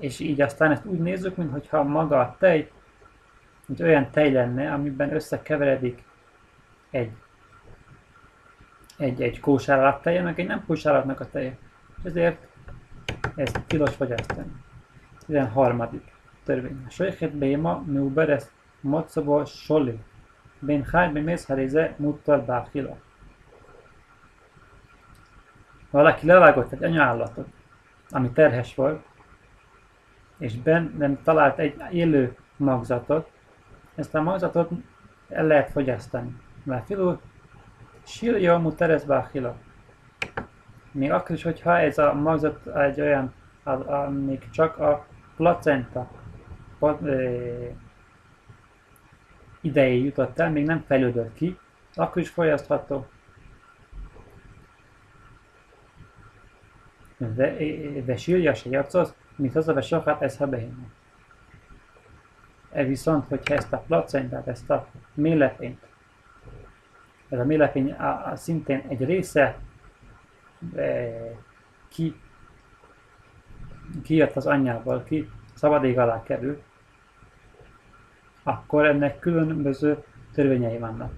És 0.00 0.20
így 0.20 0.40
aztán 0.40 0.70
ezt 0.70 0.84
úgy 0.84 0.98
nézzük, 0.98 1.36
mintha 1.36 1.82
maga 1.82 2.20
a 2.20 2.36
tej, 2.38 2.70
mint 3.66 3.80
olyan 3.80 4.10
tej 4.10 4.32
lenne, 4.32 4.72
amiben 4.72 5.14
összekeveredik 5.14 6.02
egy, 6.90 7.10
egy, 8.96 9.22
egy 9.22 9.40
kósárállat 9.40 10.02
teje, 10.02 10.22
meg 10.22 10.40
egy 10.40 10.46
nem 10.46 10.64
kósárállatnak 10.66 11.20
a 11.20 11.28
teje. 11.28 11.58
És 11.96 12.04
ezért 12.04 12.46
ez 13.34 13.52
tilos 13.66 13.94
fogyasztani. 13.94 14.52
13. 15.26 16.00
törvény. 16.48 16.86
Sojhet 16.88 17.36
béma, 17.36 17.82
miuberes, 17.86 18.44
mocsobo, 18.80 19.44
soli. 19.44 19.98
Ben 20.58 20.84
háj, 20.84 21.12
ben 21.12 21.22
mész 21.22 21.46
harize, 21.46 21.94
muttal 21.96 22.40
báfila 22.40 22.96
valaki 25.90 26.26
levágott 26.26 26.72
egy 26.72 26.84
anyaállatot, 26.84 27.46
ami 28.10 28.30
terhes 28.30 28.74
volt, 28.74 29.04
és 30.38 30.56
bennem 30.56 31.22
talált 31.22 31.58
egy 31.58 31.82
élő 31.90 32.36
magzatot, 32.56 33.30
ezt 33.94 34.14
a 34.14 34.22
magzatot 34.22 34.70
el 35.28 35.46
lehet 35.46 35.70
fogyasztani. 35.70 36.36
Mert 36.64 36.86
filú, 36.86 37.20
silja 38.02 38.58
mu 38.58 38.72
teresbáhila. 38.72 39.56
Még 40.92 41.10
akkor 41.12 41.36
is, 41.36 41.42
hogyha 41.42 41.78
ez 41.78 41.98
a 41.98 42.14
magzat 42.14 42.66
egy 42.66 43.00
olyan, 43.00 43.34
a, 43.62 43.70
a, 43.70 44.10
még 44.10 44.50
csak 44.50 44.78
a 44.78 45.06
placenta 45.36 46.10
idejé 49.61 50.03
jutott 50.03 50.39
el, 50.39 50.51
még 50.51 50.65
nem 50.65 50.83
fejlődött 50.87 51.33
ki, 51.33 51.57
akkor 51.93 52.21
is 52.21 52.29
fogyasztható. 52.29 53.07
ושיר 58.05 58.53
שיוצאות 58.53 59.15
מתhoz 59.39 59.67
ושוחט 59.69 60.21
ez 60.21 60.41
הבהמה. 60.41 60.87
E 62.71 62.83
viszont, 62.83 63.27
hogyha 63.27 63.55
ezt 63.55 63.73
a 63.73 63.77
placentát, 63.77 64.47
ezt 64.47 64.69
a 64.69 64.87
mélepényt, 65.13 65.79
ez 67.29 67.39
a 67.39 67.43
mélepény 67.43 67.91
a, 67.91 68.31
a 68.31 68.35
szintén 68.35 68.85
egy 68.87 69.05
része 69.05 69.57
e, 70.75 71.09
ki, 71.87 72.15
kijött 74.03 74.35
az 74.35 74.45
anyjából, 74.45 75.03
ki 75.03 75.29
szabadég 75.53 75.99
alá 75.99 76.23
kerül, 76.23 76.61
akkor 78.48 78.86
ennek 78.86 79.18
különböző 79.18 80.04
törvényei 80.32 80.78
vannak. 80.78 81.12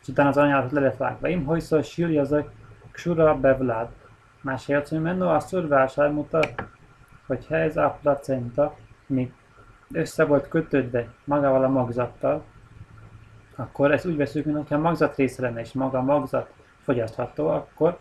És 0.00 0.08
utána 0.08 0.28
az 0.28 0.36
anyádat 0.36 0.72
le 0.72 0.80
lett 0.80 0.96
vágva. 0.96 1.28
Im 1.28 1.44
hojszor 1.44 1.84
sírja 1.84 2.20
az 2.20 2.32
a 2.32 2.50
ksura 2.90 3.38
bevlád. 3.38 3.88
Másért, 4.40 4.88
hogy 4.88 5.00
menno 5.00 5.34
a 5.34 5.40
szurvásár 5.40 6.10
mutat, 6.10 6.64
hogy 7.26 7.46
ez 7.48 7.76
a 7.76 7.98
placenta 8.02 8.76
még 9.06 9.32
össze 9.92 10.24
volt 10.24 10.48
kötődve 10.48 11.06
magával 11.24 11.64
a 11.64 11.68
magzattal, 11.68 12.44
akkor 13.56 13.92
ezt 13.92 14.06
úgy 14.06 14.16
veszük, 14.16 14.44
mintha 14.44 14.74
a 14.74 14.78
magzat 14.78 15.16
része 15.16 15.42
lenne, 15.42 15.60
és 15.60 15.72
maga 15.72 15.98
a 15.98 16.02
magzat 16.02 16.52
fogyasztható, 16.80 17.48
akkor 17.48 17.98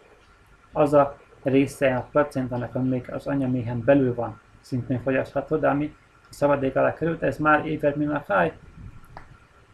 az 0.71 0.93
a 0.93 1.17
része 1.43 1.95
a 1.95 2.07
placentának, 2.11 2.83
még 2.83 3.11
az 3.11 3.27
anyaméhen 3.27 3.83
belül 3.83 4.15
van, 4.15 4.39
szintén 4.61 5.01
fogyasztható, 5.01 5.57
de 5.57 5.69
ami 5.69 5.95
szabadék 6.31 6.75
alá 6.75 6.93
került, 6.93 7.23
ez 7.23 7.37
már 7.37 7.65
évet 7.65 7.95
mint 7.95 8.11
a 8.11 8.23
háj, 8.27 8.53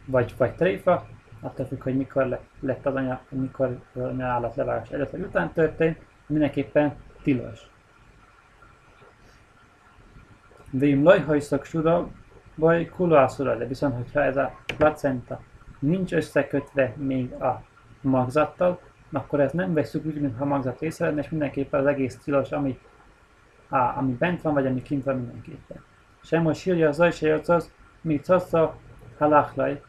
vagy, 0.05 0.33
vagy 0.37 0.55
tréfa, 0.55 1.07
attól 1.41 1.65
függ, 1.65 1.81
hogy 1.81 1.97
mikor 1.97 2.39
lett 2.59 2.85
az 2.85 2.95
anya, 2.95 3.21
mikor 3.29 3.79
anya 3.93 4.25
állat 4.25 4.55
levágás 4.55 4.89
előtt 4.89 5.11
vagy 5.11 5.21
után 5.21 5.53
történt, 5.53 5.97
mindenképpen 6.25 6.95
tilos. 7.21 7.59
Vim 10.71 11.03
lojhajszak 11.03 11.65
sura, 11.65 12.09
vagy 12.55 12.89
kulászura, 12.89 13.55
de 13.55 13.65
viszont, 13.65 13.95
hogyha 13.95 14.23
ez 14.23 14.37
a 14.37 14.55
placenta 14.77 15.41
nincs 15.79 16.13
összekötve 16.13 16.93
még 16.95 17.31
a 17.31 17.63
magzattal, 18.01 18.79
akkor 19.11 19.39
ez 19.39 19.51
nem 19.51 19.73
veszük 19.73 20.05
úgy, 20.05 20.21
mintha 20.21 20.45
magzat 20.45 20.79
része 20.79 21.05
lenne, 21.05 21.21
és 21.21 21.29
mindenképpen 21.29 21.79
az 21.79 21.85
egész 21.85 22.17
tilos, 22.17 22.51
ami, 22.51 22.79
á, 23.69 23.97
ami 23.97 24.11
bent 24.11 24.41
van, 24.41 24.53
vagy 24.53 24.65
ami 24.65 24.81
kint 24.81 25.03
van 25.03 25.15
mindenképpen. 25.15 25.83
Sem 26.27 26.43
hogy 26.43 26.55
sírja 26.55 26.89
az 26.89 27.15
se 27.15 27.41
az, 27.45 27.71
mi 28.01 28.19
caca 28.19 28.75
halachlaj. 29.17 29.81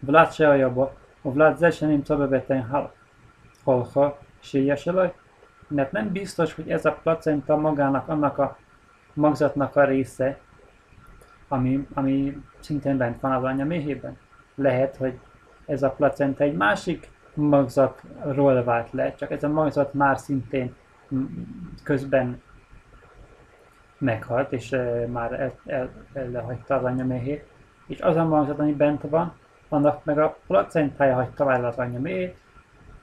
Vlad 0.00 0.32
se 0.32 0.48
ajaba, 0.48 0.94
a 1.22 1.32
Vlad 1.32 1.56
ze 1.56 1.86
nem 1.86 2.02
cabebeten 2.02 2.92
halha 3.64 4.18
sírja 4.40 4.76
se 4.76 5.14
mert 5.68 5.92
nem 5.92 6.12
biztos, 6.12 6.54
hogy 6.54 6.70
ez 6.70 6.84
a 6.84 6.92
placenta 7.02 7.56
magának, 7.56 8.08
annak 8.08 8.38
a 8.38 8.58
magzatnak 9.14 9.76
a 9.76 9.84
része, 9.84 10.38
ami, 11.48 11.86
ami 11.94 12.42
szintén 12.60 12.96
bent 12.96 13.20
van 13.20 13.32
az 13.32 13.44
anya 13.44 13.64
méhében. 13.64 14.16
Lehet, 14.54 14.96
hogy 14.96 15.18
ez 15.66 15.82
a 15.82 15.90
placenta 15.90 16.44
egy 16.44 16.56
másik 16.56 17.10
magzatról 17.34 18.64
vált 18.64 18.92
le, 18.92 19.14
csak 19.14 19.30
ez 19.30 19.42
a 19.42 19.48
magzat 19.48 19.94
már 19.94 20.18
szintén 20.18 20.74
közben 21.82 22.42
meghalt, 23.98 24.52
és 24.52 24.76
már 25.12 25.32
el, 25.32 25.88
el, 26.12 26.56
az 26.68 26.84
anyaméhét, 26.84 27.44
és 27.86 28.00
az 28.00 28.16
a 28.16 28.24
magzat, 28.24 28.58
ami 28.58 28.72
bent 28.72 29.02
van, 29.02 29.34
annak 29.68 30.04
meg 30.04 30.18
a 30.18 30.38
placentája 30.46 31.14
hagyta 31.14 31.52
el 31.52 31.64
az 31.64 31.76
anyaméhét, 31.76 32.36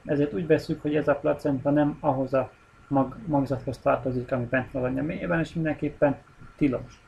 ezért 0.06 0.34
úgy 0.34 0.48
veszük, 0.48 0.82
hogy 0.82 0.96
ez 0.96 1.08
a 1.08 1.16
placenta 1.16 1.70
nem 1.70 1.98
ahhoz 2.00 2.34
a 2.34 2.52
mag, 2.88 3.16
magzathoz 3.26 3.78
tartozik, 3.78 4.32
ami 4.32 4.46
bent 4.46 4.72
van 4.72 4.84
az 4.84 4.90
anyaméhében, 4.90 5.40
és 5.40 5.54
mindenképpen 5.54 6.18
tilos. 6.58 7.02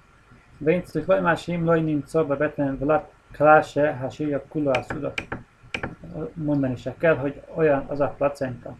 Więc 0.58 1.06
vagy 1.06 1.21
más 1.21 1.48
imloj 1.48 1.82
nincs 1.82 2.17
betlen 2.17 2.78
vlad 2.78 3.06
kláse, 3.32 3.93
ha 3.93 4.10
sírja 4.10 4.43
kuluászúra. 4.48 5.13
Mondani 6.34 6.76
se 6.76 6.95
kell, 6.98 7.15
hogy 7.15 7.41
olyan 7.56 7.86
az 7.88 8.00
a 8.00 8.13
placenta, 8.17 8.78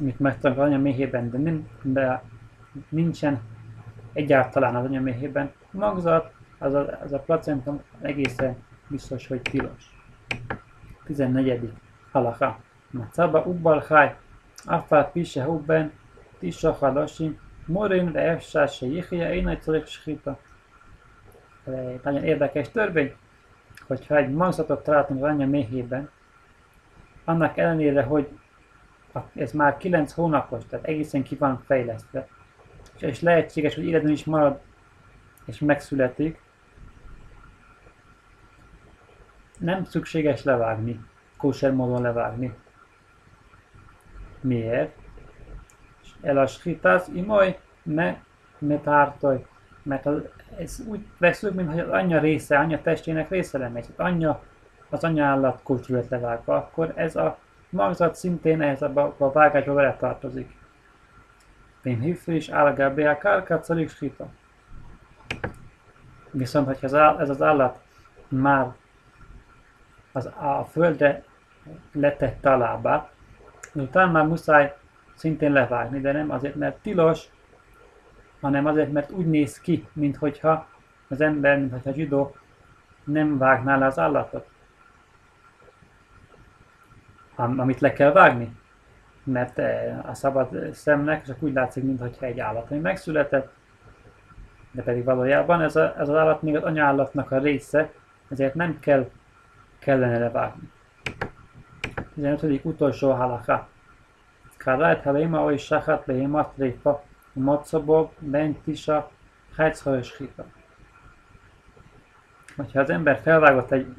amit 0.00 0.20
megtanul 0.20 0.60
anya 0.60 0.78
méhében, 0.78 1.30
de, 1.30 1.38
nem, 1.38 1.68
de 1.82 2.22
nincsen 2.88 3.40
egyáltalán 4.14 4.76
az 4.76 4.84
anya 4.84 5.00
méhében. 5.00 5.52
Magzat, 5.70 6.32
az 6.58 6.74
a, 6.74 6.98
az 7.04 7.12
a 7.12 7.18
placenta 7.18 7.82
egészen 8.00 8.56
biztos, 8.88 9.26
hogy 9.26 9.42
tilos. 9.42 9.94
14. 11.04 11.72
Halacha. 12.12 12.58
Macaba 12.90 13.42
ubbal 13.42 13.84
haj, 13.88 14.16
afát 14.64 15.12
pise 15.12 15.44
hubben, 15.44 15.92
tisa 16.38 16.72
halasim, 16.72 17.38
morin 17.66 18.12
ve 18.12 18.20
efsá 18.20 18.66
se 18.66 18.86
jihja, 18.86 19.32
én 19.32 19.48
egy 19.48 19.86
schita 19.86 20.38
egy 21.64 22.00
nagyon 22.02 22.24
érdekes 22.24 22.70
törvény, 22.70 23.14
hogyha 23.86 24.16
egy 24.16 24.30
magzatot 24.30 24.82
találtunk 24.82 25.24
az 25.24 25.30
anya 25.30 25.46
méhében, 25.46 26.10
annak 27.24 27.56
ellenére, 27.56 28.02
hogy 28.02 28.28
ez 29.34 29.52
már 29.52 29.76
9 29.76 30.12
hónapos, 30.12 30.64
tehát 30.68 30.86
egészen 30.86 31.22
ki 31.22 31.34
van 31.34 31.62
fejlesztve, 31.66 32.28
és 32.98 33.20
lehetséges, 33.20 33.74
hogy 33.74 33.84
életben 33.84 34.12
is 34.12 34.24
marad 34.24 34.60
és 35.44 35.58
megszületik, 35.58 36.40
nem 39.58 39.84
szükséges 39.84 40.42
levágni, 40.42 41.00
kóser 41.36 41.72
módon 41.72 42.02
levágni. 42.02 42.54
Miért? 44.40 44.96
El 46.22 46.38
a 46.38 46.46
skitás 46.46 47.02
imaj 47.12 47.58
me 47.82 48.22
metártoj, 48.58 49.46
mert 49.82 50.06
az 50.06 50.22
ez 50.58 50.80
úgy 50.86 51.06
veszünk, 51.18 51.54
mintha 51.54 51.82
az 51.82 51.88
anyja 51.88 52.20
része, 52.20 52.58
anya 52.58 52.82
testének 52.82 53.28
része 53.28 53.58
lenne, 53.58 53.78
az 53.78 53.90
anyja, 53.96 54.42
az 54.88 55.04
anya 55.04 55.24
állat 55.24 55.62
kulcsúlyot 55.62 56.08
levágva, 56.08 56.56
akkor 56.56 56.92
ez 56.96 57.16
a 57.16 57.38
magzat 57.70 58.14
szintén 58.14 58.62
ehhez 58.62 58.82
a, 58.82 59.14
a 59.18 59.32
vágásba 59.32 59.72
vele 59.72 59.96
tartozik. 59.96 60.50
Is 62.26 62.48
állagá 62.48 63.10
a 63.10 63.18
kárkát 63.18 63.64
szarik 63.64 63.88
skita. 63.88 64.28
Viszont, 66.30 66.66
hogyha 66.66 66.86
az 66.86 66.94
áll, 66.94 67.18
ez 67.18 67.28
az 67.28 67.42
állat 67.42 67.82
már 68.28 68.72
az, 70.12 70.26
a 70.26 70.66
földre 70.70 71.24
letette 71.92 72.52
a 72.52 72.56
lábát, 72.56 73.12
utána 73.72 74.10
már 74.10 74.26
muszáj 74.26 74.76
szintén 75.14 75.52
levágni, 75.52 76.00
de 76.00 76.12
nem 76.12 76.30
azért, 76.30 76.54
mert 76.54 76.76
tilos 76.76 77.28
hanem 78.44 78.66
azért, 78.66 78.92
mert 78.92 79.10
úgy 79.10 79.26
néz 79.26 79.60
ki, 79.60 79.88
minthogyha 79.92 80.68
az 81.08 81.20
ember, 81.20 81.58
mintha 81.58 81.90
a 81.90 81.92
zsidó 81.92 82.36
nem 83.04 83.38
vágná 83.38 83.76
le 83.76 83.86
az 83.86 83.98
állatot. 83.98 84.48
Am, 87.34 87.58
amit 87.58 87.80
le 87.80 87.92
kell 87.92 88.12
vágni. 88.12 88.56
Mert 89.24 89.58
eh, 89.58 90.08
a 90.08 90.14
szabad 90.14 90.72
szemnek 90.72 91.24
csak 91.24 91.42
úgy 91.42 91.52
látszik, 91.52 91.82
mintha 91.82 92.26
egy 92.26 92.40
állat, 92.40 92.70
ami 92.70 92.80
megszületett, 92.80 93.52
de 94.70 94.82
pedig 94.82 95.04
valójában 95.04 95.60
ez, 95.60 95.76
a, 95.76 95.94
ez 95.98 96.08
az 96.08 96.16
állat 96.16 96.42
még 96.42 96.56
az 96.56 96.62
anyállatnak 96.62 97.30
a 97.30 97.38
része, 97.38 97.92
ezért 98.28 98.54
nem 98.54 98.78
kell 98.80 99.10
kellene 99.78 100.18
levágni. 100.18 100.72
15. 102.14 102.64
utolsó 102.64 103.10
halakha. 103.10 103.68
Kárát, 104.56 105.02
ha 105.02 105.12
léma 105.12 105.44
oly 105.44 105.56
sachat 105.56 106.06
léma 106.06 106.52
tréfa, 106.54 107.02
Matszabok, 107.32 108.12
Bentisa, 108.18 109.10
Hájchajsika. 109.56 110.44
Hogyha 112.56 112.80
az 112.80 112.90
ember 112.90 113.20
felvágott 113.22 113.70
egy 113.70 113.94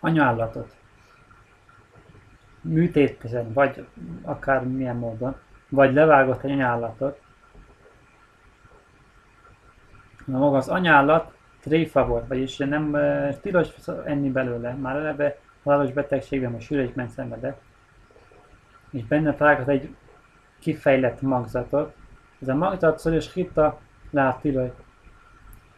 anyállatot, 0.00 0.76
műtétesen, 2.60 3.52
vagy 3.52 3.86
akár 4.22 4.64
milyen 4.64 4.96
módon, 4.96 5.36
vagy 5.68 5.92
levágott 5.92 6.42
egy 6.42 6.50
anyállatot, 6.50 7.20
na 10.24 10.38
maga 10.38 10.56
az 10.56 10.68
anyállat 10.68 11.32
tréfa 11.60 12.06
volt, 12.06 12.26
vagyis 12.26 12.56
nem 12.56 12.92
uh, 12.92 13.40
tilos 13.40 13.68
enni 14.04 14.30
belőle, 14.30 14.72
már 14.72 14.96
eleve 14.96 15.38
halálos 15.62 15.92
betegségben, 15.92 16.54
a 16.54 16.60
sűrésben 16.60 17.08
szenvedett, 17.08 17.60
és 18.90 19.04
benne 19.04 19.34
találkozott 19.34 19.70
egy 19.70 19.94
kifejlett 20.58 21.20
magzatot, 21.20 21.94
ez 22.40 22.48
a 22.48 22.54
magzatszor 22.54 23.12
és 23.12 23.32
hitta 23.32 23.78
láti, 24.10 24.54
hogy 24.54 24.72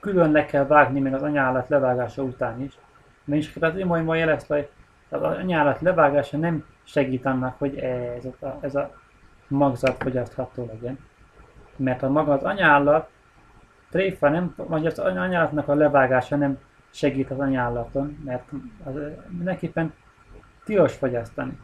külön 0.01 0.31
le 0.31 0.47
kell 0.47 0.67
vágni 0.67 1.01
még 1.01 1.15
az 1.15 1.23
anyállat 1.23 1.69
levágása 1.69 2.23
után 2.23 2.63
is. 2.63 2.79
Mert 3.25 3.41
is 3.41 3.57
az 3.61 3.77
imaj 3.77 4.03
ma 4.03 4.15
jelezte, 4.15 4.55
hogy 4.55 4.69
az 5.09 5.23
anyállat 5.23 5.81
levágása 5.81 6.37
nem 6.37 6.65
segít 6.85 7.27
annak, 7.27 7.59
hogy 7.59 7.77
ez 7.77 8.25
a, 8.41 8.59
ez 8.61 8.75
a 8.75 8.95
magzat 9.49 10.03
fogyasztható 10.03 10.67
legyen. 10.67 10.99
Mert 11.77 12.03
a 12.03 12.11
maga 12.11 12.33
az 12.33 12.43
anyállat, 12.43 13.11
tréfa 13.91 14.29
nem, 14.29 14.55
vagy 14.57 14.87
az 14.87 14.99
anyállatnak 14.99 15.69
a 15.69 15.75
levágása 15.75 16.37
nem 16.37 16.59
segít 16.91 17.31
az 17.31 17.39
anyállaton, 17.39 18.19
mert 18.25 18.51
az 18.85 18.95
mindenképpen 19.29 19.93
tilos 20.65 20.95
fogyasztani. 20.95 21.59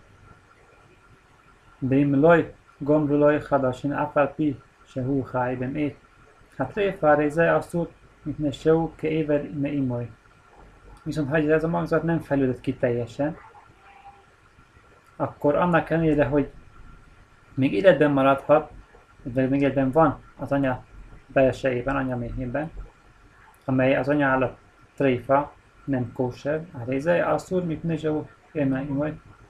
Bim 1.78 2.20
loj, 2.20 2.54
gombruloj, 2.78 3.40
hadasin 3.48 3.92
afalpi, 3.92 4.58
se 4.84 5.02
hú 5.02 5.26
hájben 5.32 5.76
ét. 5.76 5.96
Hát 6.56 6.72
tréfa 6.72 7.14
réze 7.14 7.54
asszút, 7.54 7.90
mint 8.22 8.38
ne 8.38 8.50
se 8.50 8.72
ke 8.94 9.08
éver, 9.08 9.50
ne 9.50 9.68
imoly. 9.72 10.10
Viszont 11.02 11.28
ha 11.28 11.36
ez 11.36 11.64
a 11.64 11.68
magzat 11.68 12.02
nem 12.02 12.18
fejlődött 12.18 12.60
ki 12.60 12.74
teljesen, 12.74 13.36
akkor 15.20 15.54
annak 15.54 15.90
ellenére, 15.90 16.24
hogy 16.24 16.50
még 17.54 17.72
életben 17.72 18.10
maradhat, 18.10 18.70
vagy 19.22 19.48
még 19.48 19.60
életben 19.60 19.90
van 19.90 20.22
az 20.36 20.52
anya 20.52 20.84
belsejében, 21.26 21.96
anya 21.96 22.16
méhében, 22.16 22.70
amely 23.64 23.96
az 23.96 24.08
anya 24.08 24.26
állat 24.26 24.58
tréfa, 24.96 25.52
nem 25.84 26.12
kóser, 26.12 26.66
a 26.72 26.84
réze, 26.86 27.24
asszúr, 27.24 27.64
mit 27.64 27.82
nezsó, 27.82 28.28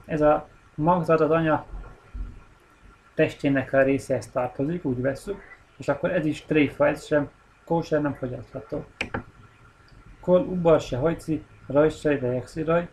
ez 0.05 0.21
a 0.21 0.47
magzat 0.75 1.19
az 1.19 1.31
anya 1.31 1.65
testének 3.13 3.73
a 3.73 3.83
részéhez 3.83 4.27
tartozik, 4.27 4.85
úgy 4.85 5.01
veszük, 5.01 5.41
és 5.77 5.87
akkor 5.87 6.11
ez 6.11 6.25
is 6.25 6.45
tréfa, 6.45 6.87
ez 6.87 7.05
sem 7.05 7.29
kóser 7.65 8.01
nem 8.01 8.13
fogyasztható. 8.13 8.85
Kol 10.19 10.41
ubal 10.41 10.79
se 10.79 10.97
hajci, 10.97 11.43
rajsaj, 11.67 12.17
de 12.19 12.43
raj. 12.65 12.89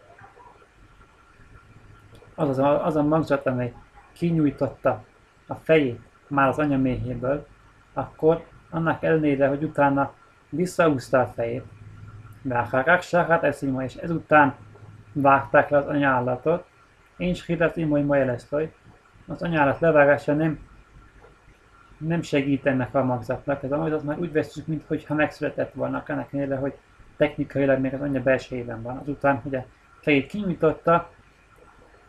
Az, 2.36 2.48
az, 2.48 2.58
az 2.58 2.96
a 2.96 3.02
magzat, 3.02 3.46
amely 3.46 3.72
kinyújtotta 4.12 5.04
a 5.46 5.54
fejét 5.54 6.00
már 6.28 6.48
az 6.48 6.58
anya 6.58 6.78
méhéből, 6.78 7.46
akkor 7.92 8.44
annak 8.70 9.02
ellenére, 9.02 9.48
hogy 9.48 9.62
utána 9.62 10.12
visszaúzta 10.48 11.20
a 11.20 11.26
fejét, 11.26 11.64
de 12.42 12.58
a 12.58 12.84
hát 13.10 13.44
eszima, 13.44 13.84
és 13.84 13.94
ezután 13.94 14.54
vágták 15.12 15.68
le 15.68 15.78
az 15.78 15.86
anyállatot, 15.86 16.64
én 17.16 17.28
is 17.28 17.46
hidat 17.46 17.76
imoly 17.76 18.02
mojelesztoj. 18.02 18.74
Az 19.26 19.42
anyállat 19.42 19.80
levágása 19.80 20.34
nem, 20.34 20.58
nem 21.98 22.22
segít 22.22 22.66
ennek 22.66 22.94
a 22.94 23.04
magzatnak. 23.04 23.62
Ez 23.62 23.72
a 23.72 23.76
magzat 23.76 24.02
már 24.02 24.18
úgy 24.18 24.32
veszük, 24.32 24.66
mintha 24.66 25.14
megszületett 25.14 25.72
volna, 25.72 26.02
ennek 26.06 26.32
ellenére, 26.32 26.56
hogy 26.56 26.74
technikailag 27.16 27.78
még 27.80 27.94
az 27.94 28.00
anya 28.00 28.22
belsejében 28.22 28.82
van. 28.82 28.96
Azután, 28.96 29.36
hogy 29.36 29.54
a 29.54 29.64
fejét 30.00 30.26
kinyújtotta, 30.26 31.10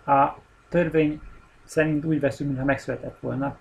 a 0.08 0.38
törvény 0.70 1.22
szerint 1.64 2.06
úgy 2.06 2.20
veszünk, 2.20 2.50
mintha 2.50 2.66
megszületett 2.66 3.20
volna. 3.20 3.58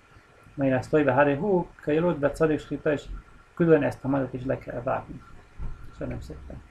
Ezt 0.57 0.89
tovább, 0.89 1.07
hát 1.07 1.37
hú, 1.37 1.67
kajolódva, 1.81 2.31
és 2.49 3.05
külön 3.55 3.83
ezt 3.83 4.03
a 4.03 4.07
madat 4.07 4.33
is 4.33 4.45
le 4.45 4.57
kell 4.57 4.81
vágni. 4.81 5.21
Köszönöm 5.89 6.21
szépen. 6.21 6.66